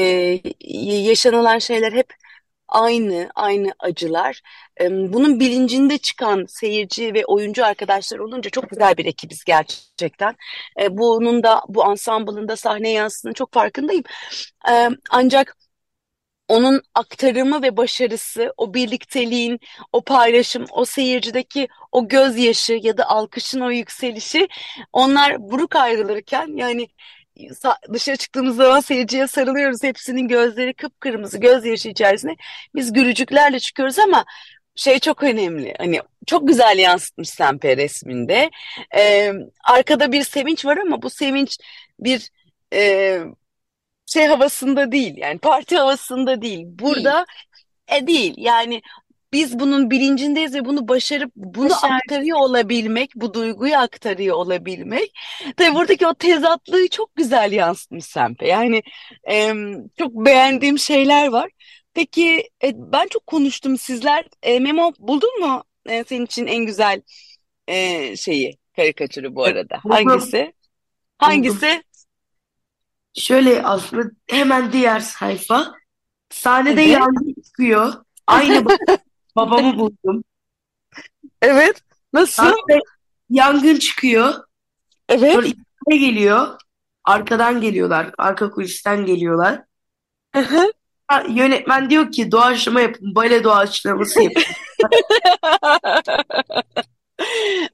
yaşanılan 0.84 1.58
şeyler 1.58 1.92
hep 1.92 2.14
aynı, 2.72 3.30
aynı 3.34 3.72
acılar. 3.78 4.40
Bunun 4.90 5.40
bilincinde 5.40 5.98
çıkan 5.98 6.44
seyirci 6.48 7.14
ve 7.14 7.24
oyuncu 7.26 7.66
arkadaşlar 7.66 8.18
olunca 8.18 8.50
çok 8.50 8.70
güzel 8.70 8.96
bir 8.96 9.06
ekibiz 9.06 9.44
gerçekten. 9.44 10.36
Bunun 10.90 11.42
da 11.42 11.62
bu 11.68 11.84
ansambılın 11.84 12.48
da 12.48 12.56
sahneye 12.56 12.94
yansıdığının 12.94 13.34
çok 13.34 13.52
farkındayım. 13.52 14.04
Ancak 15.10 15.56
onun 16.48 16.82
aktarımı 16.94 17.62
ve 17.62 17.76
başarısı, 17.76 18.52
o 18.56 18.74
birlikteliğin, 18.74 19.60
o 19.92 20.04
paylaşım, 20.04 20.64
o 20.70 20.84
seyircideki 20.84 21.68
o 21.92 22.08
gözyaşı 22.08 22.78
ya 22.82 22.96
da 22.96 23.08
alkışın 23.08 23.60
o 23.60 23.70
yükselişi 23.70 24.48
onlar 24.92 25.50
buruk 25.50 25.76
ayrılırken 25.76 26.56
yani 26.56 26.88
dışarı 27.92 28.16
çıktığımız 28.16 28.56
zaman 28.56 28.80
seyirciye 28.80 29.26
sarılıyoruz. 29.26 29.82
Hepsinin 29.82 30.28
gözleri 30.28 30.74
kıpkırmızı, 30.74 31.38
gözyaşı 31.38 31.88
içerisinde. 31.88 32.36
Biz 32.74 32.92
gülücüklerle 32.92 33.60
çıkıyoruz 33.60 33.98
ama 33.98 34.24
şey 34.74 34.98
çok 34.98 35.22
önemli. 35.22 35.74
Hani 35.78 36.00
çok 36.26 36.48
güzel 36.48 36.78
yansıtmış 36.78 37.28
Sempe 37.28 37.76
resminde. 37.76 38.50
Ee, 38.96 39.32
arkada 39.64 40.12
bir 40.12 40.22
sevinç 40.22 40.64
var 40.64 40.76
ama 40.76 41.02
bu 41.02 41.10
sevinç 41.10 41.58
bir 42.00 42.30
e, 42.74 43.20
şey 44.06 44.26
havasında 44.26 44.92
değil 44.92 45.14
yani 45.16 45.38
parti 45.38 45.76
havasında 45.76 46.42
değil. 46.42 46.56
Değil. 46.56 46.78
Burada 46.78 47.26
e 47.88 48.06
değil 48.06 48.34
yani 48.36 48.82
biz 49.32 49.58
bunun 49.58 49.90
bilincindeyiz 49.90 50.54
ve 50.54 50.64
bunu 50.64 50.88
başarıp 50.88 51.32
bunu 51.36 51.70
Başar. 51.70 51.90
aktarıyor 51.90 52.38
olabilmek, 52.38 53.10
bu 53.16 53.34
duyguyu 53.34 53.76
aktarıyor 53.76 54.36
olabilmek. 54.36 55.12
Tabii 55.56 55.74
buradaki 55.74 56.06
o 56.06 56.14
tezatlığı 56.14 56.88
çok 56.88 57.16
güzel 57.16 57.52
yansıtmış 57.52 58.04
Sempe. 58.04 58.46
Yani 58.48 58.82
em, 59.24 59.88
çok 59.98 60.12
beğendiğim 60.12 60.78
şeyler 60.78 61.28
var. 61.28 61.50
Peki 61.94 62.48
e, 62.64 62.72
ben 62.76 63.08
çok 63.08 63.26
konuştum 63.26 63.78
sizler. 63.78 64.24
E, 64.42 64.60
Memo 64.60 64.92
buldun 64.98 65.40
mu 65.40 65.64
e, 65.86 66.04
senin 66.04 66.24
için 66.24 66.46
en 66.46 66.66
güzel 66.66 67.02
e, 67.68 68.16
şeyi, 68.16 68.58
karikatürü 68.76 69.34
bu 69.34 69.44
arada? 69.44 69.80
buldum, 69.84 69.96
Hangisi? 69.96 70.36
buldum. 70.38 70.52
Hangisi? 71.18 71.82
Şöyle 73.14 73.62
aslında 73.62 74.02
hemen 74.26 74.72
diğer 74.72 75.00
sayfa. 75.00 75.74
Sahnede 76.30 76.82
Evet. 76.82 76.92
yangın 76.92 77.34
çıkıyor. 77.44 77.92
Aynı 78.26 78.64
babamı 79.36 79.78
buldum. 79.78 80.24
Evet. 81.42 81.82
Nasıl? 82.12 82.32
Sahnede 82.42 82.80
yangın 83.30 83.76
çıkıyor. 83.76 84.34
Evet. 85.08 85.32
Sonra 85.34 85.46
itfaiye 85.46 86.10
geliyor. 86.10 86.58
Arkadan 87.04 87.60
geliyorlar. 87.60 88.10
Arka 88.18 88.50
kulisten 88.50 89.06
geliyorlar. 89.06 89.62
Hı 90.34 90.40
hı. 90.40 90.72
Ha, 91.08 91.22
Yönetmen 91.28 91.90
diyor 91.90 92.12
ki 92.12 92.32
doğaçlama 92.32 92.80
yapın. 92.80 93.14
Bale 93.14 93.44
doğaçlaması 93.44 94.22
yapın. 94.22 94.42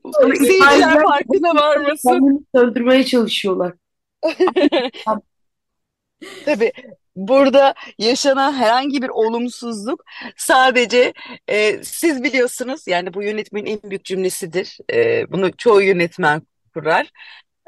Sonra 0.05 0.37
Seyirciler 0.37 0.55
itfaiyeciler 0.55 1.03
farkına 1.03 1.55
varmasın. 1.55 2.09
kendini 2.09 2.41
söndürmeye 2.55 3.05
çalışıyorlar. 3.07 3.73
Tabii. 6.45 6.73
Burada 7.19 7.75
yaşanan 7.99 8.53
herhangi 8.53 9.03
bir 9.03 9.09
olumsuzluk 9.09 10.05
sadece 10.37 11.13
e, 11.49 11.83
siz 11.85 12.23
biliyorsunuz 12.23 12.87
yani 12.87 13.15
bu 13.15 13.23
yönetmenin 13.23 13.67
en 13.67 13.91
büyük 13.91 14.05
cümlesidir. 14.05 14.79
E, 14.93 15.33
bunu 15.33 15.57
çoğu 15.57 15.83
yönetmen 15.83 16.43
kurar. 16.75 17.11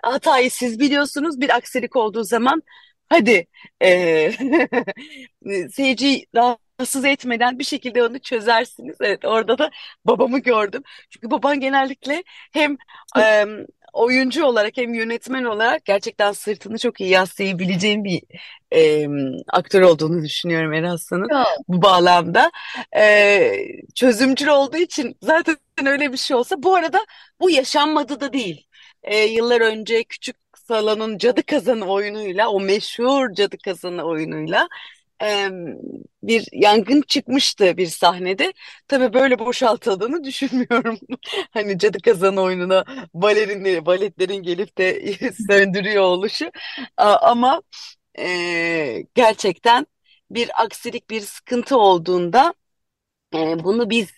Hatayı 0.03 0.51
siz 0.51 0.81
biliyorsunuz 0.81 1.41
bir 1.41 1.57
aksilik 1.57 1.97
olduğu 1.97 2.25
zaman 2.25 2.63
hadi 3.09 3.47
e, 3.83 4.33
seyirciyi 5.73 6.27
rahatsız 6.35 7.05
etmeden 7.05 7.59
bir 7.59 7.65
şekilde 7.65 8.03
onu 8.05 8.19
çözersiniz. 8.21 8.97
Evet 9.01 9.25
orada 9.25 9.59
da 9.59 9.71
babamı 10.05 10.39
gördüm. 10.39 10.83
Çünkü 11.11 11.31
baban 11.31 11.61
genellikle 11.61 12.25
hem 12.53 12.77
e, 13.19 13.47
oyuncu 13.93 14.45
olarak 14.45 14.77
hem 14.77 14.95
yönetmen 14.95 15.45
olarak 15.45 15.85
gerçekten 15.85 16.33
sırtını 16.33 16.79
çok 16.79 17.01
iyi 17.01 17.11
yaslayabileceğim 17.11 18.05
bir 18.05 18.23
e, 18.75 19.07
aktör 19.49 19.83
olduğunu 19.83 20.23
düşünüyorum 20.25 20.73
Eraslan'ın 20.73 21.29
bu 21.69 21.83
bağlamda. 21.83 22.51
E, 22.97 23.53
çözümcül 23.95 24.49
olduğu 24.49 24.77
için 24.77 25.17
zaten 25.23 25.57
öyle 25.87 26.13
bir 26.13 26.17
şey 26.17 26.37
olsa 26.37 26.63
bu 26.63 26.75
arada 26.75 27.01
bu 27.41 27.51
yaşanmadı 27.51 28.21
da 28.21 28.33
değil. 28.33 28.67
E, 29.03 29.17
yıllar 29.25 29.61
önce 29.61 30.05
Küçük 30.05 30.37
Salon'un 30.57 31.19
Cadı 31.19 31.43
Kazanı 31.43 31.85
oyunuyla 31.85 32.49
o 32.49 32.61
meşhur 32.61 33.35
Cadı 33.35 33.57
Kazanı 33.59 34.03
oyunuyla 34.05 34.69
bir 36.23 36.49
yangın 36.53 37.03
çıkmıştı 37.03 37.77
bir 37.77 37.87
sahnede. 37.87 38.53
Tabii 38.89 39.13
böyle 39.15 39.39
boşaltıldığını 39.39 40.25
düşünmüyorum. 40.25 40.99
Hani 41.51 41.79
cadı 41.79 41.99
kazanı 42.03 42.41
oyununa 42.43 42.85
balerinleri, 43.15 43.87
baletlerin 43.87 44.43
gelip 44.43 44.79
de 44.79 45.13
söndürüyor 45.51 46.03
oluşu. 46.03 46.51
Ama 46.97 47.63
e, 48.19 49.05
gerçekten 49.15 49.87
bir 50.31 50.51
aksilik, 50.65 51.11
bir 51.11 51.21
sıkıntı 51.21 51.77
olduğunda 51.79 52.55
e, 53.35 53.65
bunu 53.65 53.91
biz 53.91 54.09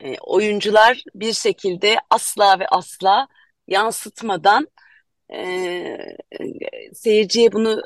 e, 0.00 0.18
oyuncular 0.18 1.04
bir 1.14 1.32
şekilde 1.32 1.96
asla 2.10 2.58
ve 2.60 2.68
asla 2.68 3.28
yansıtmadan 3.68 4.68
e, 5.34 6.16
seyirciye 6.94 7.52
bunu 7.52 7.82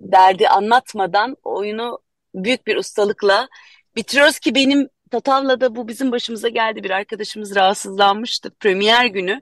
derdi 0.00 0.48
anlatmadan 0.48 1.36
oyunu 1.44 1.98
büyük 2.34 2.66
bir 2.66 2.76
ustalıkla 2.76 3.48
bitiriyoruz 3.96 4.38
ki 4.38 4.54
benim 4.54 4.88
Tatavla'da 5.10 5.76
bu 5.76 5.88
bizim 5.88 6.12
başımıza 6.12 6.48
geldi. 6.48 6.84
Bir 6.84 6.90
arkadaşımız 6.90 7.56
rahatsızlanmıştı 7.56 8.50
premier 8.50 9.06
günü 9.06 9.40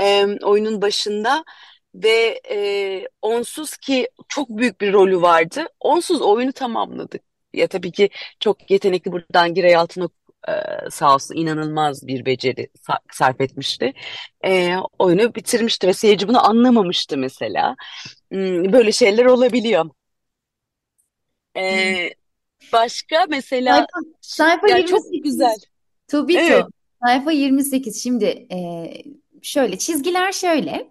e, 0.00 0.26
oyunun 0.42 0.82
başında 0.82 1.44
ve 1.94 2.40
e, 2.50 3.08
onsuz 3.22 3.76
ki 3.76 4.08
çok 4.28 4.48
büyük 4.48 4.80
bir 4.80 4.92
rolü 4.92 5.22
vardı. 5.22 5.66
Onsuz 5.80 6.22
oyunu 6.22 6.52
tamamladık. 6.52 7.22
Ya 7.52 7.66
tabii 7.66 7.92
ki 7.92 8.10
çok 8.40 8.70
yetenekli 8.70 9.12
buradan 9.12 9.54
Giray 9.54 9.76
Altınok 9.76 10.12
e, 10.48 10.52
sağ 10.90 11.14
olsun 11.14 11.34
inanılmaz 11.34 12.06
bir 12.06 12.24
beceri 12.26 12.68
sarf 13.12 13.40
etmişti. 13.40 13.92
E, 14.44 14.76
oyunu 14.98 15.34
bitirmişti 15.34 15.86
ve 15.86 15.92
seyirci 15.92 16.28
bunu 16.28 16.46
anlamamıştı 16.48 17.18
mesela. 17.18 17.76
Hmm, 18.32 18.72
böyle 18.72 18.92
şeyler 18.92 19.24
olabiliyor. 19.24 19.90
E, 21.56 21.94
başka 22.72 23.26
mesela 23.28 23.74
sayfa, 23.76 24.16
sayfa 24.20 24.68
ya 24.68 24.76
28. 24.76 24.90
çok 24.90 25.24
güzel. 25.24 25.56
Tobito. 26.08 26.40
Evet. 26.40 26.64
Sayfa 27.04 27.32
28. 27.32 28.02
Şimdi 28.02 28.24
e, 28.52 28.88
şöyle 29.42 29.78
çizgiler 29.78 30.32
şöyle. 30.32 30.90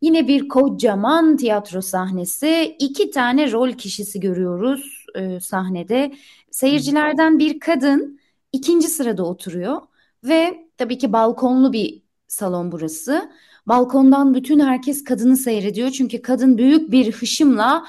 Yine 0.00 0.28
bir 0.28 0.48
kocaman 0.48 1.36
tiyatro 1.36 1.82
sahnesi. 1.82 2.76
iki 2.78 3.10
tane 3.10 3.52
rol 3.52 3.72
kişisi 3.72 4.20
görüyoruz 4.20 5.06
e, 5.14 5.40
sahnede. 5.40 6.12
Seyircilerden 6.50 7.38
bir 7.38 7.60
kadın 7.60 8.20
ikinci 8.54 8.88
sırada 8.88 9.24
oturuyor 9.24 9.82
ve 10.24 10.68
tabii 10.76 10.98
ki 10.98 11.12
balkonlu 11.12 11.72
bir 11.72 12.02
salon 12.28 12.72
burası. 12.72 13.30
Balkondan 13.66 14.34
bütün 14.34 14.60
herkes 14.60 15.04
kadını 15.04 15.36
seyrediyor 15.36 15.90
çünkü 15.90 16.22
kadın 16.22 16.58
büyük 16.58 16.90
bir 16.90 17.12
hışımla 17.12 17.86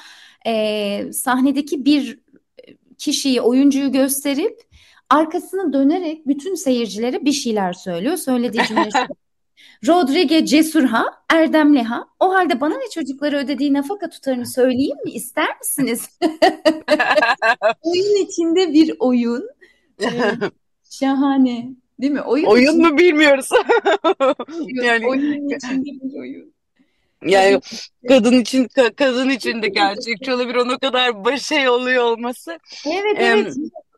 e, 0.48 1.14
sahnedeki 1.14 1.86
bir 1.86 2.20
kişiyi, 2.98 3.42
oyuncuyu 3.42 3.92
gösterip 3.92 4.62
arkasını 5.10 5.74
dönerek 5.74 6.28
bütün 6.28 6.56
seyircilere 6.56 7.26
bir 7.26 7.32
şeyler 7.32 7.74
söylüyor. 7.74 8.18
Söylediği 8.18 8.64
cümle. 8.68 8.90
Rodrigue 9.88 10.46
Cesurha, 10.46 11.06
Erdemliha. 11.34 12.08
O 12.20 12.34
halde 12.34 12.62
bana 12.62 12.74
ve 12.74 12.90
çocuklara 12.94 13.38
ödediği 13.38 13.74
nafaka 13.74 14.10
tutarını 14.10 14.46
söyleyeyim 14.46 14.98
mi? 15.06 15.12
İster 15.12 15.58
misiniz? 15.60 16.10
oyun 17.82 18.26
içinde 18.26 18.74
bir 18.74 18.96
oyun. 19.00 19.50
Ee, 20.04 20.32
şahane. 20.90 21.70
Değil 22.02 22.14
mi? 22.14 22.22
Oyun, 22.22 22.46
Oyun 22.46 22.68
içinde 22.74 22.88
mu 22.90 22.98
bilmiyoruz. 22.98 23.50
Yani 24.84 25.08
oyun 25.08 25.50
içinde 25.50 25.86
bir 25.86 26.20
oyun. 26.20 26.54
yani 27.26 27.60
kadın 28.08 28.40
için 28.42 28.66
ka- 28.66 28.96
kadın 28.96 29.30
için 29.30 29.62
de 29.62 29.68
gerçekçi 29.68 30.34
olabilir. 30.34 30.56
Ona 30.56 30.78
kadar 30.78 31.26
başarılı 31.26 31.72
oluyor 31.72 32.04
olması. 32.04 32.60
Evet 32.88 33.16
evet. 33.18 33.54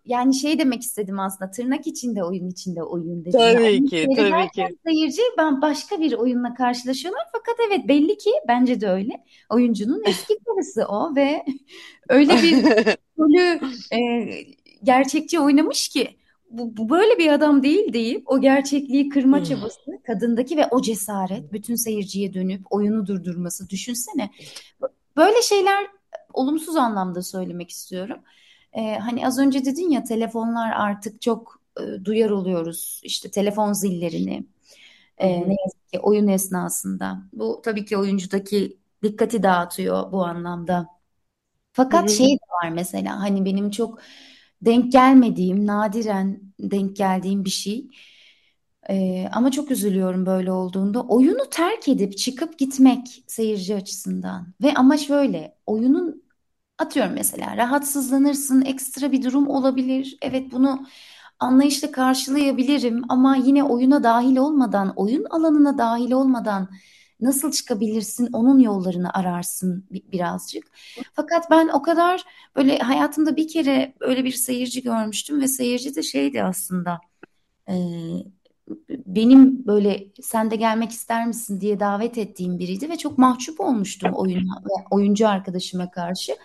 Yani 0.06 0.36
şey 0.36 0.60
demek 0.60 0.82
istedim 0.82 1.20
aslında 1.20 1.52
tırnak 1.52 1.88
içinde 1.88 2.24
oyun 2.24 2.50
içinde 2.50 2.84
oyun 2.84 3.22
dedim. 3.26 3.40
tabii 3.40 3.64
Yani 3.64 3.86
ki, 3.90 4.08
tabii 4.18 4.50
ki. 4.50 4.76
seyirci 4.88 5.22
ben 5.38 5.62
başka 5.62 6.00
bir 6.02 6.14
oyunla 6.14 6.54
karşılaşıyorlar 6.54 7.24
fakat 7.32 7.56
evet 7.68 7.88
belli 7.88 8.18
ki 8.18 8.32
bence 8.48 8.82
de 8.82 8.90
öyle. 8.90 9.24
Oyuncunun 9.50 10.04
eski 10.08 10.38
karısı 10.46 10.86
o 10.86 11.16
ve 11.16 11.46
öyle 12.10 12.34
bir 12.34 12.56
rolü 13.20 13.60
e, 13.92 14.00
gerçekçi 14.88 15.42
oynamış 15.42 15.90
ki 15.90 16.18
bu, 16.52 16.78
bu 16.78 16.90
böyle 16.90 17.20
bir 17.20 17.34
adam 17.34 17.64
değil 17.64 17.94
deyip 17.94 18.32
o 18.32 18.42
gerçekliği 18.42 19.10
kırma 19.10 19.38
Hmm. 19.38 19.44
çabası 19.44 19.80
kadındaki 20.08 20.58
ve 20.58 20.68
o 20.72 20.82
cesaret 20.82 21.54
bütün 21.54 21.76
seyirciye 21.76 22.34
dönüp 22.34 22.62
oyunu 22.72 23.08
durdurması 23.08 23.70
düşünsene. 23.70 24.32
Böyle 25.18 25.42
şeyler 25.42 25.88
olumsuz 26.34 26.76
anlamda 26.76 27.24
söylemek 27.24 27.70
istiyorum. 27.72 28.20
Ee, 28.74 28.96
hani 29.00 29.28
az 29.28 29.40
önce 29.40 29.66
dedin 29.66 29.90
ya 29.92 30.04
telefonlar 30.04 30.72
artık 30.72 31.22
çok 31.22 31.62
e, 31.82 32.06
duyar 32.06 32.30
oluyoruz 32.30 33.02
işte 33.04 33.32
telefon 33.32 33.74
zillerini 33.74 34.46
e, 35.20 35.28
ne 35.30 35.56
yazık 35.66 35.90
ki 35.94 36.00
oyun 36.00 36.28
esnasında. 36.28 37.20
Bu 37.34 37.62
tabii 37.66 37.86
ki 37.86 37.98
oyuncudaki 37.98 38.78
dikkati 39.04 39.44
dağıtıyor 39.44 40.12
bu 40.12 40.26
anlamda. 40.26 40.88
Fakat 41.74 42.10
şey 42.12 42.28
de 42.28 42.46
var 42.64 42.70
mesela 42.70 43.20
hani 43.22 43.46
benim 43.46 43.72
çok 43.72 44.00
denk 44.62 44.92
gelmediğim, 44.92 45.68
nadiren 45.68 46.42
denk 46.60 46.96
geldiğim 46.96 47.46
bir 47.46 47.50
şey. 47.50 47.88
Ee, 48.90 49.30
ama 49.34 49.52
çok 49.52 49.72
üzülüyorum 49.72 50.26
böyle 50.26 50.52
olduğunda. 50.52 51.02
Oyunu 51.02 51.50
terk 51.52 51.88
edip 51.88 52.18
çıkıp 52.18 52.60
gitmek 52.60 53.24
seyirci 53.28 53.76
açısından. 53.76 54.54
Ve 54.62 54.74
ama 54.74 54.98
şöyle, 54.98 55.56
oyunun 55.66 56.24
atıyorum 56.78 57.14
mesela 57.14 57.58
rahatsızlanırsın, 57.58 58.62
ekstra 58.62 59.12
bir 59.12 59.24
durum 59.24 59.48
olabilir. 59.48 60.18
Evet 60.22 60.52
bunu 60.52 60.88
anlayışla 61.40 61.92
karşılayabilirim 61.92 63.02
ama 63.10 63.36
yine 63.36 63.64
oyuna 63.64 64.04
dahil 64.04 64.38
olmadan, 64.38 64.94
oyun 64.96 65.26
alanına 65.30 65.78
dahil 65.78 66.12
olmadan 66.12 66.70
nasıl 67.22 67.52
çıkabilirsin? 67.52 68.30
Onun 68.34 68.60
yollarını 68.60 69.14
ararsın 69.14 69.86
bi- 69.92 70.12
birazcık. 70.12 70.64
Fakat 71.14 71.52
ben 71.52 71.68
o 71.68 71.82
kadar 71.82 72.24
böyle 72.56 72.78
hayatımda 72.80 73.36
bir 73.36 73.48
kere 73.48 73.94
öyle 74.00 74.24
bir 74.24 74.32
seyirci 74.32 74.84
görmüştüm 74.84 75.42
ve 75.42 75.48
seyirci 75.48 75.96
de 75.96 76.04
şeydi 76.04 76.44
aslında. 76.44 77.00
e, 77.70 77.74
benim 78.90 79.68
böyle 79.68 80.08
sen 80.22 80.52
de 80.52 80.56
gelmek 80.56 80.92
ister 80.92 81.28
misin 81.28 81.62
diye 81.62 81.80
davet 81.80 82.18
ettiğim 82.18 82.60
biriydi 82.60 82.90
ve 82.90 82.98
çok 82.98 83.18
mahcup 83.18 83.60
olmuştum 83.60 84.12
oyuna 84.14 84.62
ve 84.66 84.86
oyuncu 84.92 85.28
arkadaşıma 85.28 85.92
karşı. 85.92 86.36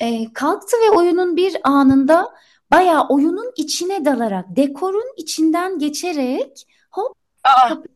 E, 0.00 0.32
kalktı 0.32 0.76
ve 0.86 0.96
oyunun 0.96 1.36
bir 1.36 1.56
anında 1.64 2.34
bayağı 2.72 3.08
oyunun 3.08 3.52
içine 3.56 4.04
dalarak, 4.04 4.56
dekorun 4.56 5.14
içinden 5.16 5.78
geçerek 5.78 6.66
hop 6.90 7.16
Aa, 7.44 7.68
kapıyı 7.68 7.93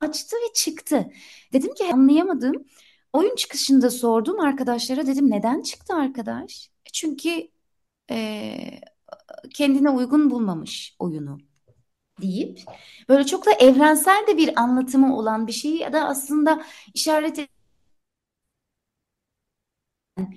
açtı 0.00 0.36
ve 0.36 0.52
çıktı. 0.54 1.06
Dedim 1.52 1.74
ki 1.74 1.84
anlayamadım. 1.92 2.64
Oyun 3.12 3.34
çıkışında 3.36 3.90
sordum 3.90 4.40
arkadaşlara 4.40 5.06
dedim 5.06 5.30
neden 5.30 5.62
çıktı 5.62 5.94
arkadaş? 5.94 6.66
"E, 6.86 6.90
Çünkü 6.92 7.48
e, 8.10 8.80
kendine 9.54 9.90
uygun 9.90 10.30
bulmamış 10.30 10.96
oyunu 10.98 11.38
deyip 12.22 12.60
böyle 13.08 13.26
çok 13.26 13.46
da 13.46 13.52
evrensel 13.52 14.26
de 14.28 14.36
bir 14.38 14.60
anlatımı 14.62 15.18
olan 15.18 15.46
bir 15.46 15.52
şeyi 15.52 15.78
ya 15.78 15.92
da 15.92 16.04
aslında 16.08 16.64
işaret 16.94 17.40
eden 17.40 17.48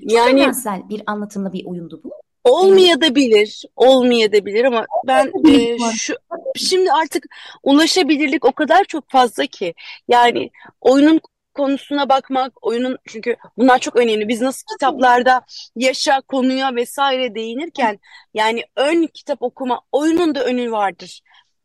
çok 0.08 0.28
yani 0.28 0.30
evrensel 0.30 0.89
bir 0.89 1.04
anlatımla 1.08 1.54
bir 1.54 1.65
oyundu 1.65 2.02
bu. 2.04 2.21
Olmayabilir, 2.43 3.63
olmayabilir 3.75 4.63
ama 4.63 4.86
ben 5.08 5.32
e, 5.49 5.77
şu 5.93 6.15
şimdi 6.56 6.91
artık 6.91 7.25
ulaşabilirlik 7.63 8.45
o 8.45 8.51
kadar 8.51 8.84
çok 8.84 9.10
fazla 9.10 9.45
ki 9.45 9.73
yani 10.08 10.51
oyunun 10.82 11.21
konusuna 11.54 12.10
bakmak, 12.10 12.65
oyunun 12.65 12.97
çünkü 13.08 13.36
bunlar 13.58 13.80
çok 13.80 13.95
önemli. 13.95 14.27
Biz 14.27 14.41
nasıl 14.41 14.63
kitaplarda 14.73 15.41
yaşa, 15.75 16.21
konuya 16.21 16.75
vesaire 16.75 17.36
değinirken 17.36 17.99
yani 18.34 18.63
ön 18.75 19.08
kitap 19.08 19.41
okuma, 19.41 19.82
oyunun 19.91 20.36
da 20.36 20.43
önü 20.43 20.71
vardır. 20.71 21.21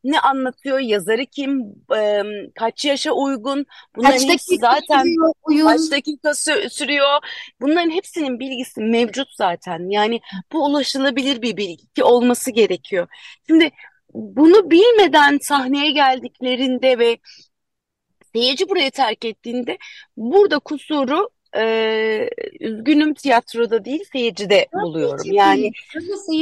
Ne 0.07 0.19
anlatıyor, 0.19 0.79
yazarı 0.79 1.25
kim, 1.25 1.61
e, 1.97 2.23
kaç 2.55 2.85
yaşa 2.85 3.11
uygun, 3.11 3.65
bunların 3.95 4.13
Kaç 4.13 4.29
hepsi 4.29 4.57
zaten 4.57 5.03
sürüyor 5.47 5.67
kaç 5.67 5.91
dakika 5.91 6.29
sü- 6.29 6.69
sürüyor. 6.69 7.19
Bunların 7.61 7.89
hepsinin 7.89 8.39
bilgisi 8.39 8.81
mevcut 8.81 9.27
zaten. 9.37 9.89
Yani 9.89 10.19
bu 10.53 10.65
ulaşılabilir 10.65 11.41
bir 11.41 11.57
bilgi 11.57 12.03
olması 12.03 12.51
gerekiyor. 12.51 13.07
Şimdi 13.47 13.71
bunu 14.13 14.71
bilmeden 14.71 15.37
sahneye 15.41 15.91
geldiklerinde 15.91 16.99
ve 16.99 17.17
seyirci 18.33 18.69
burayı 18.69 18.91
terk 18.91 19.25
ettiğinde 19.25 19.77
burada 20.17 20.59
kusuru 20.59 21.29
e, 21.57 22.29
üzgünüm 22.59 23.13
tiyatroda 23.13 23.85
değil 23.85 24.03
seyircide 24.11 24.67
buluyorum. 24.73 25.31
Yani 25.31 25.71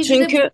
çünkü 0.06 0.50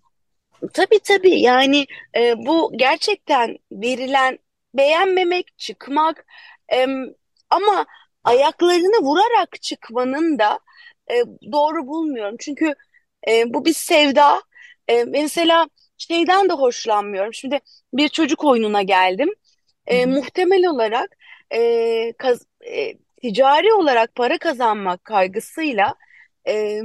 tabii 0.75 0.99
tabii 1.05 1.41
yani 1.41 1.87
e, 2.17 2.35
bu 2.47 2.73
gerçekten 2.77 3.59
verilen 3.73 4.39
beğenmemek, 4.75 5.59
çıkmak 5.59 6.27
em, 6.69 7.07
ama 7.51 7.87
ayaklarını 8.25 9.05
vurarak 9.05 9.63
çıkmanın 9.63 10.39
da 10.39 10.61
e, 11.11 11.15
doğru 11.53 11.87
bulmuyorum. 11.87 12.37
Çünkü 12.41 12.75
e, 13.29 13.55
bu 13.55 13.65
bir 13.65 13.73
sevda. 13.73 14.43
E, 14.89 15.05
mesela 15.05 15.67
şeyden 15.99 16.49
de 16.49 16.53
hoşlanmıyorum. 16.53 17.35
Şimdi 17.35 17.61
bir 17.95 18.09
çocuk 18.09 18.45
oyununa 18.45 18.83
geldim. 18.83 19.31
E, 19.87 20.05
hı. 20.05 20.09
muhtemel 20.09 20.67
olarak 20.67 21.17
e, 21.55 22.13
kaz- 22.19 22.47
e, 22.67 22.95
ticari 23.23 23.73
olarak 23.75 24.15
para 24.15 24.39
kazanmak 24.39 25.05
kaygısıyla 25.05 25.95
e, 26.49 26.81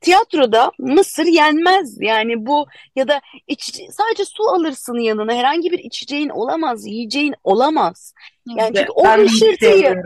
tiyatroda 0.00 0.72
mısır 0.78 1.26
yenmez. 1.26 1.96
Yani 2.00 2.46
bu 2.46 2.66
ya 2.96 3.08
da 3.08 3.20
iç, 3.46 3.80
sadece 3.90 4.24
su 4.24 4.44
alırsın 4.48 4.98
yanına 4.98 5.34
herhangi 5.34 5.72
bir 5.72 5.78
içeceğin 5.78 6.28
olamaz, 6.28 6.86
yiyeceğin 6.86 7.34
olamaz. 7.44 8.14
Yani 8.46 8.74
çünkü 8.76 8.92
o 8.92 9.04
Ben 9.04 9.24
hiç 9.24 9.32
hışırtıyı, 9.32 10.02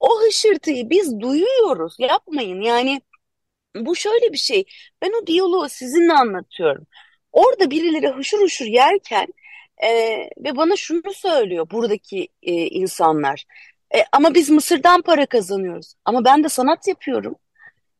o 0.00 0.20
hışırtıyı 0.20 0.90
biz 0.90 1.20
duyuyoruz. 1.20 1.96
Yapmayın 1.98 2.60
yani. 2.60 3.00
Bu 3.76 3.96
şöyle 3.96 4.32
bir 4.32 4.38
şey. 4.38 4.64
Ben 5.02 5.12
o 5.22 5.26
diyaloğu 5.26 5.68
sizinle 5.68 6.12
anlatıyorum. 6.12 6.86
Orada 7.32 7.70
birileri 7.70 8.08
hışır 8.08 8.38
hışır 8.38 8.66
yerken 8.66 9.26
e, 9.84 9.90
ve 10.38 10.56
bana 10.56 10.76
şunu 10.76 11.12
söylüyor 11.14 11.70
buradaki 11.70 12.28
e, 12.42 12.52
insanlar. 12.52 13.44
E, 13.94 13.98
ama 14.12 14.34
biz 14.34 14.50
Mısır'dan 14.50 15.02
para 15.02 15.26
kazanıyoruz. 15.26 15.94
Ama 16.04 16.24
ben 16.24 16.44
de 16.44 16.48
sanat 16.48 16.88
yapıyorum. 16.88 17.36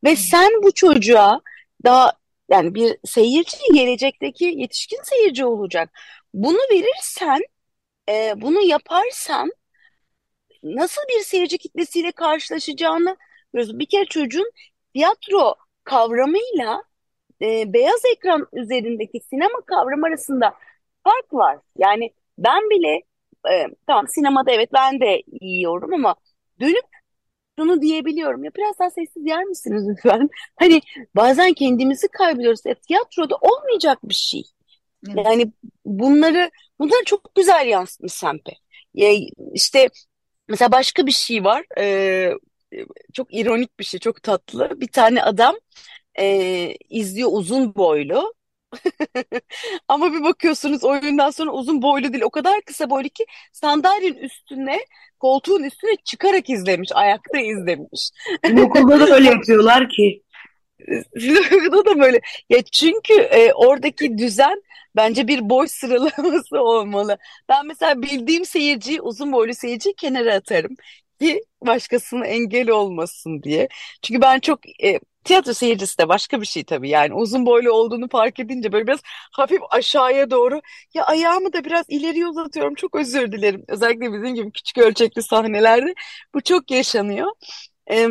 Ve 0.07 0.17
sen 0.17 0.63
bu 0.63 0.73
çocuğa 0.73 1.41
daha 1.85 2.13
yani 2.51 2.75
bir 2.75 2.99
seyirci 3.05 3.57
gelecekteki 3.75 4.45
yetişkin 4.45 5.01
seyirci 5.03 5.45
olacak. 5.45 5.91
Bunu 6.35 6.59
verirsen, 6.73 7.41
e, 8.09 8.33
bunu 8.37 8.63
yaparsan 8.63 9.53
nasıl 10.63 11.03
bir 11.09 11.25
seyirci 11.25 11.59
kitlesiyle 11.59 12.13
karşılaşacağını 12.13 13.17
görüyoruz. 13.53 13.79
Bir 13.79 13.87
kere 13.87 14.05
çocuğun 14.05 14.51
tiyatro 14.95 15.55
kavramıyla 15.85 16.83
e, 17.43 17.73
beyaz 17.73 18.01
ekran 18.17 18.47
üzerindeki 18.53 19.21
sinema 19.21 19.61
kavramı 19.67 20.07
arasında 20.07 20.55
fark 21.05 21.35
var. 21.35 21.59
Yani 21.79 22.11
ben 22.39 22.71
bile 22.71 23.03
e, 23.53 23.67
tamam 23.87 24.09
sinemada 24.09 24.51
evet 24.51 24.71
ben 24.73 25.01
de 25.01 25.23
yiyorum 25.41 25.95
ama 25.95 26.15
dönüp 26.61 26.87
şunu 27.59 27.83
diyebiliyorum. 27.83 28.45
Ya 28.45 28.51
biraz 28.57 28.79
daha 28.79 28.91
sessiz 28.91 29.27
yer 29.27 29.45
misiniz 29.45 29.85
lütfen? 29.89 30.29
Hani 30.57 30.81
bazen 31.17 31.53
kendimizi 31.53 32.09
kaybediyoruz. 32.09 32.61
Ya, 32.67 32.75
tiyatroda 32.75 33.37
olmayacak 33.41 33.99
bir 34.05 34.15
şey. 34.15 34.43
Evet. 35.09 35.27
Yani 35.27 35.53
bunları 35.85 36.51
bunları 36.79 37.05
çok 37.05 37.35
güzel 37.35 37.67
yansıtmış 37.67 38.13
Sempe. 38.13 38.53
Ya, 38.95 39.13
işte 39.55 39.89
mesela 40.49 40.73
başka 40.73 41.07
bir 41.07 41.13
şey 41.13 41.45
var. 41.45 41.65
Ee, 41.79 42.33
çok 43.13 43.35
ironik 43.35 43.79
bir 43.81 43.85
şey, 43.85 44.01
çok 44.01 44.23
tatlı. 44.23 44.81
Bir 44.81 44.89
tane 44.89 45.23
adam 45.23 45.57
e, 46.19 46.77
izliyor 46.91 47.29
uzun 47.33 47.75
boylu. 47.75 48.35
Ama 49.89 50.13
bir 50.13 50.23
bakıyorsunuz 50.23 50.85
oyundan 50.85 51.31
sonra 51.31 51.51
uzun 51.51 51.83
boylu 51.83 52.13
değil. 52.13 52.25
O 52.25 52.31
kadar 52.31 52.61
kısa 52.61 52.91
boylu 52.91 53.09
ki 53.09 53.27
sandalyenin 53.53 54.19
üstüne, 54.19 54.79
koltuğun 55.21 55.63
üstüne 55.63 55.97
çıkarak 56.05 56.51
izlemiş, 56.51 56.91
ayakta 56.95 57.39
izlemiş. 57.39 58.11
Okulda 58.65 59.01
da 59.01 59.15
öyle 59.15 59.29
yapıyorlar 59.31 59.89
ki. 59.89 60.23
Sinemada 61.19 61.85
da 61.85 62.01
böyle. 62.01 62.21
Ya 62.51 62.63
çünkü 62.63 63.15
e, 63.15 63.53
oradaki 63.53 64.19
düzen 64.19 64.63
bence 64.97 65.29
bir 65.29 65.51
boy 65.51 65.69
sıralaması 65.69 66.61
olmalı. 66.61 67.19
Ben 67.49 67.67
mesela 67.67 68.03
bildiğim 68.03 68.45
seyirciyi, 68.45 69.01
uzun 69.01 69.33
boylu 69.33 69.55
seyirciyi 69.55 69.95
kenara 69.95 70.35
atarım 70.35 70.77
ki 71.21 71.45
başkasına 71.63 72.27
engel 72.27 72.71
olmasın 72.71 73.43
diye. 73.43 73.69
Çünkü 74.03 74.21
ben 74.21 74.41
çok 74.41 74.61
e, 74.85 75.01
tiyatro 75.27 75.55
seyircisi 75.55 75.99
de 75.99 76.09
başka 76.09 76.41
bir 76.41 76.47
şey 76.47 76.65
tabii 76.65 76.89
yani 76.91 77.15
uzun 77.15 77.47
boylu 77.47 77.73
olduğunu 77.73 78.09
fark 78.09 78.41
edince 78.41 78.73
böyle 78.73 78.87
biraz 78.87 79.01
hafif 79.33 79.61
aşağıya 79.71 80.31
doğru 80.31 80.61
ya 80.95 81.05
ayağımı 81.07 81.53
da 81.53 81.65
biraz 81.65 81.87
ileriye 81.89 82.27
uzatıyorum. 82.29 82.75
Çok 82.75 82.95
özür 82.97 83.33
dilerim. 83.33 83.65
Özellikle 83.69 84.13
bizim 84.13 84.35
gibi 84.35 84.53
küçük 84.53 84.79
ölçekli 84.79 85.23
sahnelerde 85.23 85.95
bu 86.35 86.41
çok 86.43 86.71
yaşanıyor. 86.71 87.33
E, 87.91 88.09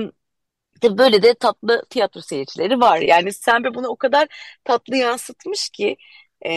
Tabii 0.82 0.98
böyle 0.98 1.24
de 1.24 1.34
tatlı 1.36 1.84
tiyatro 1.90 2.22
seyircileri 2.22 2.80
var. 2.80 3.00
Yani 3.02 3.34
Sembe 3.34 3.74
bunu 3.76 3.88
o 3.88 3.96
kadar 3.98 4.28
tatlı 4.66 4.98
yansıtmış 4.98 5.70
ki 5.70 5.98
e, 6.46 6.52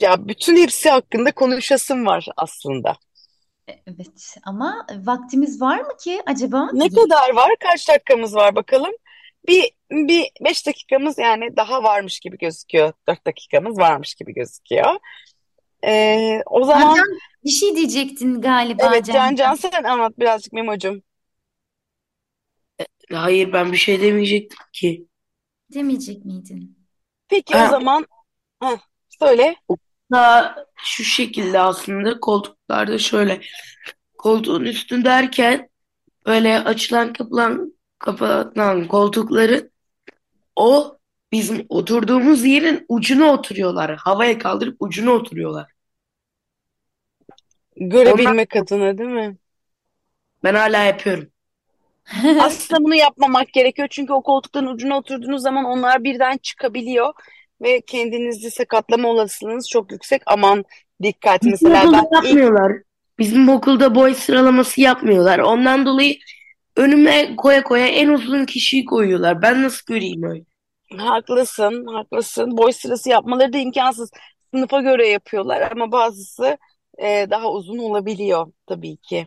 ya 0.00 0.28
bütün 0.28 0.56
hepsi 0.56 0.90
hakkında 0.90 1.32
konuşasım 1.32 2.06
var 2.06 2.26
aslında. 2.36 2.96
Evet 3.86 4.36
ama 4.44 4.86
vaktimiz 4.96 5.60
var 5.60 5.80
mı 5.80 5.96
ki 6.04 6.22
acaba? 6.26 6.70
Ne 6.72 6.88
kadar 6.88 7.34
var? 7.34 7.50
Kaç 7.60 7.88
dakikamız 7.88 8.34
var 8.34 8.54
bakalım? 8.54 8.92
Bir, 9.48 9.70
bir 9.90 10.30
beş 10.44 10.66
dakikamız 10.66 11.18
yani 11.18 11.56
daha 11.56 11.82
varmış 11.82 12.20
gibi 12.20 12.38
gözüküyor. 12.38 12.92
Dört 13.08 13.26
dakikamız 13.26 13.78
varmış 13.78 14.14
gibi 14.14 14.34
gözüküyor. 14.34 14.96
E, 15.84 16.42
o 16.46 16.64
zaman 16.64 16.94
Can, 16.96 17.06
bir 17.44 17.50
şey 17.50 17.76
diyecektin 17.76 18.40
galiba 18.40 18.82
evet 18.86 19.06
Can. 19.06 19.14
Can 19.14 19.34
Can 19.34 19.54
sen 19.54 19.82
anlat 19.82 20.18
birazcık 20.18 20.52
Memo'cum. 20.52 21.02
Hayır 23.12 23.52
ben 23.52 23.72
bir 23.72 23.76
şey 23.76 24.00
demeyecektim 24.02 24.58
ki. 24.72 25.06
Demeyecek 25.74 26.24
miydin? 26.24 26.78
Peki 27.28 27.56
o 27.56 27.58
Ha, 27.58 27.68
zaman 27.68 28.06
heh, 28.62 28.78
söyle. 29.08 29.56
Da 30.10 30.56
şu 30.76 31.04
şekilde 31.04 31.60
aslında 31.60 32.20
koltuklarda 32.20 32.98
şöyle 32.98 33.40
koltuğun 34.18 34.64
üstündeyken 34.64 35.68
böyle 36.26 36.58
açılan 36.58 37.12
kapılan 37.12 37.74
kapatılan 37.98 38.88
koltukların 38.88 39.70
o 40.56 40.98
bizim 41.32 41.66
oturduğumuz 41.68 42.44
yerin 42.44 42.84
ucuna 42.88 43.32
oturuyorlar. 43.32 43.96
Havaya 43.96 44.38
kaldırıp 44.38 44.76
ucuna 44.80 45.10
oturuyorlar. 45.10 45.72
Görebilmek 47.76 48.56
adına 48.56 48.98
değil 48.98 49.10
mi? 49.10 49.36
ben 50.44 50.54
hala 50.54 50.84
yapıyorum. 50.84 51.30
Aslında 52.40 52.84
bunu 52.84 52.94
yapmamak 52.94 53.52
gerekiyor 53.52 53.88
çünkü 53.90 54.12
o 54.12 54.22
koltukların 54.22 54.66
ucuna 54.66 54.98
oturduğunuz 54.98 55.42
zaman 55.42 55.64
onlar 55.64 56.04
birden 56.04 56.36
çıkabiliyor 56.36 57.12
ve 57.62 57.80
kendinizi 57.80 58.50
sakatlama 58.50 59.08
olasılığınız 59.08 59.68
çok 59.68 59.92
yüksek. 59.92 60.22
Aman 60.26 60.64
dikkat. 61.02 61.42
Bizim 61.42 61.70
Mesela 61.70 61.82
okulda 61.82 61.98
ben 62.12 62.18
ilk 62.18 62.26
yapmıyorlar. 62.26 62.72
Bizim 63.18 63.48
okulda 63.48 63.94
boy 63.94 64.14
sıralaması 64.14 64.80
yapmıyorlar. 64.80 65.38
Ondan 65.38 65.86
dolayı 65.86 66.16
önüme 66.76 67.36
koya 67.36 67.62
koya 67.62 67.86
en 67.86 68.08
uzun 68.08 68.44
kişiyi 68.44 68.84
koyuyorlar. 68.84 69.42
Ben 69.42 69.62
nasıl 69.62 69.86
göreyim 69.86 70.22
öyle? 70.22 70.44
haklısın, 70.98 71.86
haklısın. 71.86 72.56
Boy 72.56 72.72
sırası 72.72 73.08
yapmaları 73.08 73.52
da 73.52 73.58
imkansız. 73.58 74.10
Sınıfa 74.54 74.80
göre 74.80 75.08
yapıyorlar 75.08 75.70
ama 75.72 75.92
bazısı 75.92 76.58
e, 76.98 77.26
daha 77.30 77.52
uzun 77.52 77.78
olabiliyor 77.78 78.52
tabii 78.66 78.96
ki. 78.96 79.26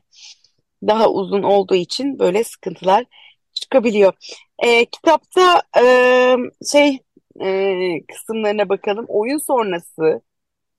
Daha 0.88 1.10
uzun 1.10 1.44
olduğu 1.44 1.76
için 1.76 2.20
böyle 2.20 2.44
sıkıntılar 2.44 3.06
çıkabiliyor. 3.54 4.14
E, 4.60 4.86
kitapta 4.86 5.62
e, 5.82 5.86
şey 6.72 7.00
e, 7.42 8.06
kısımlarına 8.06 8.70
bakalım. 8.70 9.06
Oyun 9.08 9.38
sonrası 9.38 10.22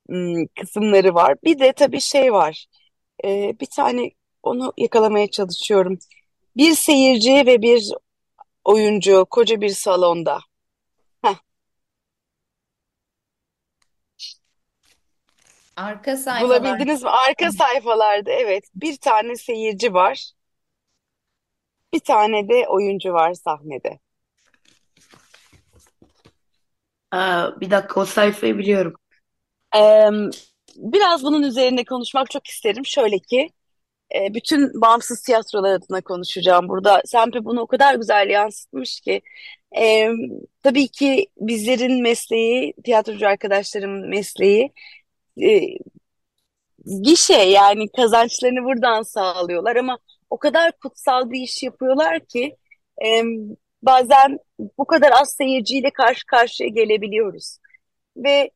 hmm, 0.08 0.46
kısımları 0.60 1.14
var. 1.14 1.36
Bir 1.44 1.58
de 1.58 1.72
tabii 1.72 2.00
şey 2.00 2.32
var. 2.32 2.66
Ee, 3.24 3.56
bir 3.60 3.66
tane 3.66 4.10
onu 4.42 4.72
yakalamaya 4.78 5.30
çalışıyorum. 5.30 5.98
Bir 6.56 6.74
seyirci 6.74 7.32
ve 7.46 7.62
bir 7.62 7.92
oyuncu 8.64 9.26
koca 9.30 9.60
bir 9.60 9.68
salonda. 9.68 10.40
Heh, 11.22 11.34
Arka 15.76 16.16
sayfalar. 16.16 16.62
Bulabildiniz 16.62 17.02
mi? 17.02 17.10
Arka 17.10 17.52
sayfalarda 17.52 18.32
evet 18.32 18.64
bir 18.74 18.96
tane 18.96 19.36
seyirci 19.36 19.94
var. 19.94 20.32
Bir 21.92 22.00
tane 22.00 22.48
de 22.48 22.68
oyuncu 22.68 23.12
var 23.12 23.34
sahnede. 23.34 23.98
Bir 27.60 27.70
dakika 27.70 28.00
o 28.00 28.04
sayfayı 28.04 28.58
biliyorum. 28.58 28.94
Biraz 30.76 31.22
bunun 31.24 31.42
üzerine 31.42 31.84
konuşmak 31.84 32.30
çok 32.30 32.46
isterim. 32.46 32.86
Şöyle 32.86 33.18
ki 33.18 33.48
e, 34.14 34.34
bütün 34.34 34.80
bağımsız 34.80 35.22
tiyatrolar 35.22 35.72
adına 35.72 36.00
konuşacağım 36.00 36.68
burada. 36.68 37.02
Sempe 37.04 37.44
bunu 37.44 37.60
o 37.60 37.66
kadar 37.66 37.94
güzel 37.94 38.30
yansıtmış 38.30 39.00
ki. 39.00 39.22
E, 39.78 40.08
tabii 40.62 40.88
ki 40.88 41.26
bizlerin 41.36 42.02
mesleği, 42.02 42.74
tiyatrocu 42.84 43.28
arkadaşlarımın 43.28 44.08
mesleği 44.08 44.72
e, 45.42 45.60
gişe 47.02 47.34
yani 47.34 47.88
kazançlarını 47.96 48.64
buradan 48.64 49.02
sağlıyorlar 49.02 49.76
ama 49.76 49.98
o 50.30 50.38
kadar 50.38 50.72
kutsal 50.72 51.30
bir 51.30 51.40
iş 51.40 51.62
yapıyorlar 51.62 52.20
ki 52.26 52.56
e, 53.06 53.22
bazen 53.86 54.38
bu 54.78 54.84
kadar 54.86 55.12
az 55.12 55.34
seyirciyle 55.34 55.90
karşı 55.90 56.26
karşıya 56.26 56.68
gelebiliyoruz. 56.68 57.58
Ve 58.16 58.50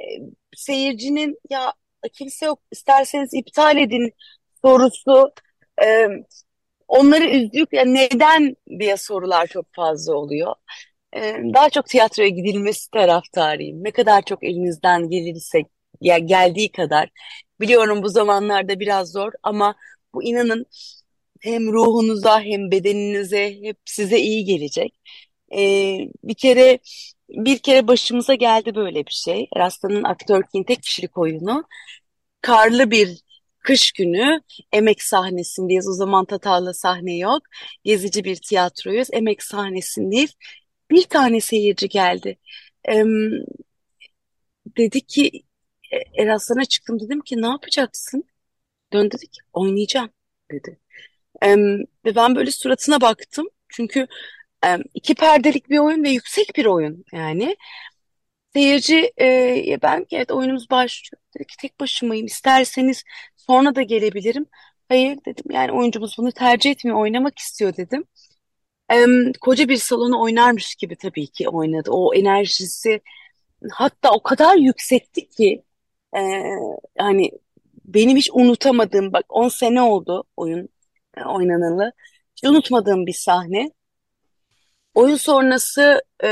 e, 0.00 0.04
seyircinin 0.56 1.38
ya 1.50 1.72
kimse 2.12 2.46
yok 2.46 2.60
isterseniz 2.70 3.34
iptal 3.34 3.76
edin 3.76 4.12
sorusu 4.62 5.32
e, 5.84 6.08
onları 6.88 7.24
üzdük 7.24 7.72
ya 7.72 7.84
neden 7.84 8.56
diye 8.78 8.96
sorular 8.96 9.46
çok 9.46 9.66
fazla 9.76 10.14
oluyor. 10.14 10.54
E, 11.16 11.20
daha 11.54 11.70
çok 11.70 11.86
tiyatroya 11.86 12.28
gidilmesi 12.28 12.90
taraftarıyım. 12.90 13.84
Ne 13.84 13.90
kadar 13.90 14.22
çok 14.22 14.44
elinizden 14.44 15.10
gelirse 15.10 15.62
ya 16.00 16.18
geldiği 16.18 16.72
kadar. 16.72 17.10
Biliyorum 17.60 18.02
bu 18.02 18.08
zamanlarda 18.08 18.80
biraz 18.80 19.12
zor 19.12 19.32
ama 19.42 19.74
bu 20.14 20.22
inanın 20.24 20.66
hem 21.40 21.72
ruhunuza 21.72 22.40
hem 22.42 22.70
bedeninize 22.70 23.58
hep 23.62 23.76
size 23.84 24.18
iyi 24.18 24.44
gelecek. 24.44 24.94
E, 25.52 25.60
bir 26.24 26.34
kere 26.34 26.78
bir 27.28 27.58
kere 27.58 27.88
başımıza 27.88 28.34
geldi 28.34 28.74
böyle 28.74 29.06
bir 29.06 29.14
şey. 29.14 29.48
Eraslan'ın 29.56 30.04
Aktör 30.04 30.42
King 30.52 30.66
tek 30.66 30.82
kişilik 30.82 31.18
oyunu. 31.18 31.64
Karlı 32.40 32.90
bir 32.90 33.18
kış 33.58 33.92
günü 33.92 34.40
Emek 34.72 35.02
sahnesindeyiz. 35.02 35.88
O 35.88 35.92
zaman 35.92 36.24
Tatavla 36.24 36.74
sahne 36.74 37.16
yok. 37.16 37.42
Gezici 37.84 38.24
bir 38.24 38.36
tiyatroyuz. 38.36 39.08
Emek 39.12 39.42
sahnesindeyiz. 39.42 40.34
Bir 40.90 41.02
tane 41.02 41.40
seyirci 41.40 41.88
geldi. 41.88 42.38
Ee, 42.88 43.04
dedi 44.76 45.00
ki 45.00 45.30
e, 45.92 46.22
Eraslan'a 46.22 46.64
çıktım 46.64 47.00
dedim 47.00 47.20
ki 47.20 47.42
ne 47.42 47.46
yapacaksın? 47.46 48.24
Dön 48.92 49.10
dedi 49.10 49.26
ki 49.26 49.40
oynayacağım 49.52 50.10
dedi. 50.50 50.78
Ee, 51.42 51.56
ve 52.04 52.14
ben 52.16 52.36
böyle 52.36 52.50
suratına 52.50 53.00
baktım. 53.00 53.48
Çünkü 53.68 54.06
e, 54.66 54.78
iki 54.94 55.14
perdelik 55.14 55.70
bir 55.70 55.78
oyun 55.78 56.04
ve 56.04 56.10
yüksek 56.10 56.56
bir 56.56 56.66
oyun 56.66 57.04
yani. 57.12 57.56
Seyirci 58.54 59.12
e, 59.20 59.78
ben 59.82 60.06
evet 60.12 60.30
oyunumuz 60.30 60.70
başlıyor. 60.70 61.22
Dedi 61.34 61.46
ki 61.46 61.56
tek 61.60 61.80
başımayım 61.80 62.26
isterseniz 62.26 63.04
sonra 63.36 63.74
da 63.74 63.82
gelebilirim. 63.82 64.46
Hayır 64.88 65.18
dedim 65.26 65.44
yani 65.50 65.72
oyuncumuz 65.72 66.16
bunu 66.18 66.32
tercih 66.32 66.70
etmiyor 66.70 66.98
oynamak 66.98 67.38
istiyor 67.38 67.76
dedim. 67.76 68.04
E, 68.92 69.06
koca 69.40 69.68
bir 69.68 69.76
salonu 69.76 70.22
oynarmış 70.22 70.74
gibi 70.74 70.96
tabii 70.96 71.26
ki 71.26 71.48
oynadı. 71.48 71.90
O 71.90 72.14
enerjisi 72.14 73.00
hatta 73.72 74.12
o 74.12 74.22
kadar 74.22 74.56
yüksekti 74.56 75.28
ki 75.28 75.62
e, 76.16 76.20
hani 76.98 77.30
benim 77.84 78.16
hiç 78.16 78.30
unutamadığım 78.32 79.12
bak 79.12 79.24
10 79.28 79.48
sene 79.48 79.82
oldu 79.82 80.24
oyun 80.36 80.68
oynanalı. 81.26 81.92
Hiç 82.36 82.44
unutmadığım 82.44 83.06
bir 83.06 83.12
sahne. 83.12 83.70
Oyun 84.94 85.16
sonrası 85.16 86.02
e, 86.24 86.28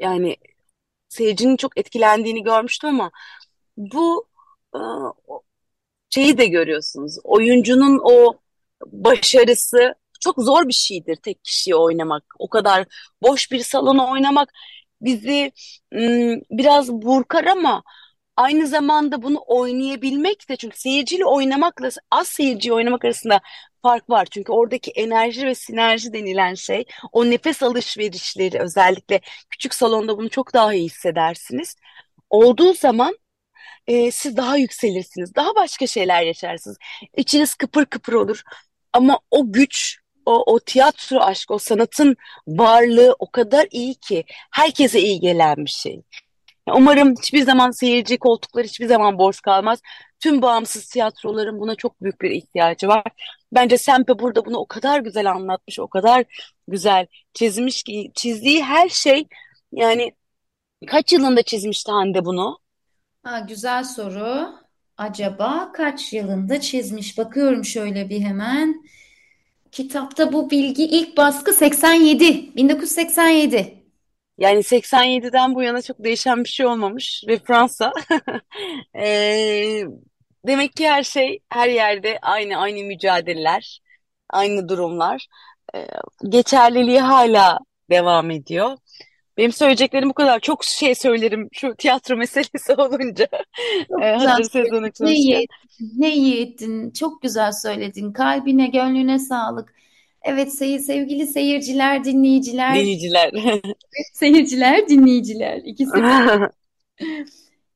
yani 0.00 0.36
seyircinin 1.08 1.56
çok 1.56 1.78
etkilendiğini 1.78 2.42
görmüştüm 2.42 2.88
ama 2.88 3.10
bu 3.76 4.28
e, 4.74 4.80
şeyi 6.10 6.38
de 6.38 6.46
görüyorsunuz. 6.46 7.18
Oyuncunun 7.24 8.00
o 8.04 8.34
başarısı 8.86 9.94
çok 10.20 10.36
zor 10.38 10.68
bir 10.68 10.72
şeydir 10.72 11.16
tek 11.16 11.44
kişiyi 11.44 11.74
oynamak. 11.74 12.24
O 12.38 12.48
kadar 12.48 12.86
boş 13.22 13.52
bir 13.52 13.60
salonu 13.60 14.10
oynamak 14.10 14.52
bizi 15.00 15.52
biraz 16.50 16.92
burkar 16.92 17.44
ama 17.44 17.82
aynı 18.36 18.66
zamanda 18.66 19.22
bunu 19.22 19.44
oynayabilmek 19.46 20.48
de 20.48 20.56
çünkü 20.56 20.78
seyirciyle 20.78 21.24
oynamakla 21.24 21.90
az 22.10 22.28
seyirciyi 22.28 22.72
oynamak 22.72 23.04
arasında 23.04 23.40
fark 23.82 24.10
var. 24.10 24.26
Çünkü 24.30 24.52
oradaki 24.52 24.90
enerji 24.90 25.46
ve 25.46 25.54
sinerji 25.54 26.12
denilen 26.12 26.54
şey 26.54 26.84
o 27.12 27.30
nefes 27.30 27.62
alışverişleri 27.62 28.60
özellikle 28.60 29.20
küçük 29.50 29.74
salonda 29.74 30.18
bunu 30.18 30.30
çok 30.30 30.54
daha 30.54 30.74
iyi 30.74 30.84
hissedersiniz. 30.84 31.76
Olduğu 32.30 32.74
zaman 32.74 33.18
e, 33.86 34.10
siz 34.10 34.36
daha 34.36 34.56
yükselirsiniz. 34.56 35.34
Daha 35.34 35.54
başka 35.54 35.86
şeyler 35.86 36.22
yaşarsınız. 36.22 36.76
İçiniz 37.16 37.54
kıpır 37.54 37.86
kıpır 37.86 38.12
olur. 38.12 38.42
Ama 38.92 39.20
o 39.30 39.52
güç, 39.52 39.98
o, 40.26 40.54
o 40.54 40.60
tiyatro 40.60 41.20
aşkı, 41.20 41.54
o 41.54 41.58
sanatın 41.58 42.16
varlığı 42.48 43.16
o 43.18 43.30
kadar 43.30 43.68
iyi 43.70 43.94
ki 43.94 44.24
herkese 44.52 45.00
iyi 45.00 45.20
gelen 45.20 45.56
bir 45.56 45.70
şey. 45.70 46.02
Umarım 46.74 47.14
hiçbir 47.14 47.42
zaman 47.42 47.70
seyirci 47.70 48.18
koltukları 48.18 48.66
hiçbir 48.66 48.86
zaman 48.86 49.18
boş 49.18 49.40
kalmaz. 49.40 49.80
Tüm 50.20 50.42
bağımsız 50.42 50.88
tiyatroların 50.88 51.60
buna 51.60 51.74
çok 51.74 52.02
büyük 52.02 52.20
bir 52.20 52.30
ihtiyacı 52.30 52.88
var. 52.88 53.04
Bence 53.52 53.78
Sempe 53.78 54.18
burada 54.18 54.44
bunu 54.44 54.58
o 54.58 54.66
kadar 54.66 55.00
güzel 55.00 55.30
anlatmış, 55.30 55.78
o 55.78 55.88
kadar 55.88 56.24
güzel 56.68 57.06
çizmiş 57.34 57.82
ki 57.82 58.10
çizdiği 58.14 58.64
her 58.64 58.88
şey 58.88 59.28
yani 59.72 60.12
kaç 60.86 61.12
yılında 61.12 61.42
çizmişti 61.42 61.92
Hande 61.92 62.24
bunu? 62.24 62.58
Ha, 63.22 63.38
güzel 63.38 63.84
soru. 63.84 64.54
Acaba 64.96 65.72
kaç 65.72 66.12
yılında 66.12 66.60
çizmiş? 66.60 67.18
Bakıyorum 67.18 67.64
şöyle 67.64 68.08
bir 68.08 68.20
hemen. 68.20 68.84
Kitapta 69.72 70.32
bu 70.32 70.50
bilgi 70.50 70.84
ilk 70.84 71.16
baskı 71.16 71.52
87. 71.52 72.56
1987. 72.56 73.75
Yani 74.38 74.62
87'den 74.62 75.54
bu 75.54 75.62
yana 75.62 75.82
çok 75.82 76.04
değişen 76.04 76.44
bir 76.44 76.48
şey 76.48 76.66
olmamış 76.66 77.24
ve 77.28 77.38
Fransa 77.38 77.92
Ee, 78.96 79.84
demek 80.46 80.76
ki 80.76 80.88
her 80.88 81.02
şey 81.02 81.40
her 81.50 81.68
yerde 81.68 82.18
aynı 82.22 82.56
aynı 82.56 82.84
mücadeleler, 82.84 83.80
aynı 84.30 84.68
durumlar. 84.68 85.26
Ee, 85.74 85.86
geçerliliği 86.28 87.00
hala 87.00 87.58
devam 87.90 88.30
ediyor. 88.30 88.76
Benim 89.36 89.52
söyleyeceklerim 89.52 90.08
bu 90.10 90.14
kadar. 90.14 90.40
Çok 90.40 90.64
şey 90.64 90.94
söylerim 90.94 91.48
şu 91.52 91.74
tiyatro 91.74 92.16
meselesi 92.18 92.72
olunca. 92.72 93.26
Çok 93.88 94.02
güzel 94.14 94.28
hazır. 94.28 94.66
Ne 95.00 95.12
iyi. 95.12 95.46
Ne 95.96 96.14
iyi 96.14 96.42
ettin. 96.42 96.90
Çok 96.90 97.22
güzel 97.22 97.52
söyledin. 97.52 98.12
Kalbine, 98.12 98.66
gönlüne 98.66 99.18
sağlık. 99.18 99.74
Evet 100.26 100.54
sevgili 100.54 101.26
seyirciler, 101.26 102.04
dinleyiciler, 102.04 102.74
Dinleyiciler. 102.74 103.30
seyirciler, 104.12 104.88
dinleyiciler. 104.88 105.62
İkisi. 105.64 105.98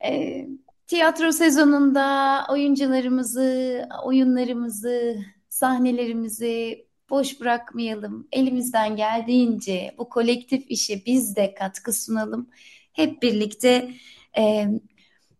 E, 0.04 0.46
tiyatro 0.86 1.32
sezonunda 1.32 2.46
oyuncularımızı, 2.50 3.88
oyunlarımızı, 4.04 5.16
sahnelerimizi 5.48 6.86
boş 7.10 7.40
bırakmayalım. 7.40 8.28
Elimizden 8.32 8.96
geldiğince 8.96 9.94
bu 9.98 10.08
kolektif 10.08 10.70
işe 10.70 11.02
biz 11.06 11.36
de 11.36 11.54
katkı 11.54 11.92
sunalım. 11.92 12.48
Hep 12.92 13.22
birlikte 13.22 13.90
e, 14.38 14.66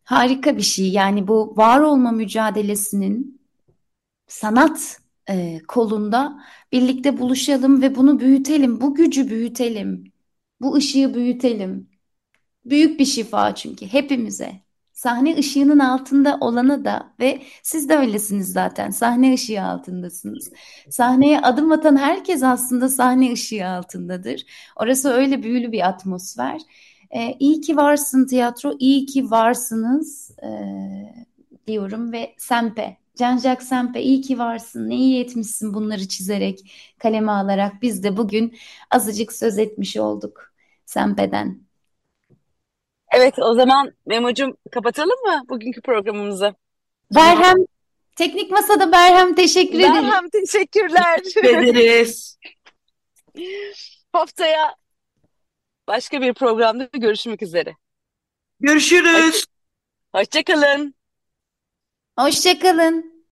harika 0.05 0.57
bir 0.57 0.62
şey. 0.62 0.90
Yani 0.90 1.29
bu 1.29 1.57
var 1.57 1.81
olma 1.81 2.12
mücadelesinin 2.12 3.40
sanat 4.27 4.99
e, 5.30 5.60
kolunda 5.68 6.40
birlikte 6.72 7.18
buluşalım 7.18 7.82
ve 7.82 7.94
bunu 7.96 8.20
büyütelim. 8.20 8.80
Bu 8.80 8.94
gücü 8.94 9.30
büyütelim. 9.30 10.12
Bu 10.60 10.74
ışığı 10.74 11.14
büyütelim. 11.14 11.90
Büyük 12.64 13.00
bir 13.00 13.04
şifa 13.04 13.54
çünkü 13.54 13.86
hepimize. 13.86 14.52
Sahne 14.92 15.36
ışığının 15.38 15.78
altında 15.78 16.38
olana 16.40 16.84
da 16.84 17.14
ve 17.20 17.42
siz 17.62 17.88
de 17.88 17.96
öylesiniz 17.96 18.52
zaten. 18.52 18.90
Sahne 18.90 19.34
ışığı 19.34 19.62
altındasınız. 19.62 20.50
Sahneye 20.90 21.40
adım 21.40 21.72
atan 21.72 21.96
herkes 21.96 22.42
aslında 22.42 22.88
sahne 22.88 23.32
ışığı 23.32 23.66
altındadır. 23.66 24.46
Orası 24.76 25.10
öyle 25.10 25.42
büyülü 25.42 25.72
bir 25.72 25.88
atmosfer. 25.88 26.60
Ee, 27.10 27.36
iyi 27.40 27.60
ki 27.60 27.76
varsın 27.76 28.26
tiyatro, 28.26 28.76
iyi 28.78 29.06
ki 29.06 29.30
varsınız 29.30 30.30
ee, 30.42 30.46
diyorum 31.70 32.12
ve 32.12 32.35
Sempe, 32.38 32.96
Can-Jacques 33.16 33.68
Sempe 33.68 34.00
iyi 34.00 34.20
ki 34.20 34.38
varsın. 34.38 34.88
Ne 34.88 34.96
iyi 34.96 35.24
etmişsin 35.24 35.74
bunları 35.74 36.09
çizerek, 36.09 36.59
kaleme 36.98 37.33
alarak. 37.33 37.83
Biz 37.83 38.04
de 38.04 38.16
bugün 38.16 38.59
azıcık 38.90 39.33
söz 39.33 39.59
etmiş 39.59 39.96
olduk 39.96 40.52
Sempe'den. 40.87 41.61
Evet 43.12 43.35
o 43.38 43.54
zaman 43.54 43.92
Memo'cum 44.06 44.56
kapatalım 44.72 45.24
mı 45.24 45.44
bugünkü 45.48 45.80
programımızı? 45.80 46.54
Berhem, 47.14 47.56
Teknik 48.16 48.50
Masa'da 48.50 48.92
Berhem 48.92 49.35
teşekkür 49.35 49.78
ederim. 49.78 49.94
Berhem 49.94 50.30
teşekkürler. 50.30 51.20
Teşekkür 51.24 51.48
ederiz. 51.48 52.38
Haftaya 54.12 54.74
başka 55.87 56.20
bir 56.20 56.35
programda 56.35 56.88
görüşmek 56.92 57.42
üzere. 57.42 57.76
Görüşürüz. 58.61 59.44
Hoşçakalın. 60.14 60.99
Hoşçakalın. 62.20 63.10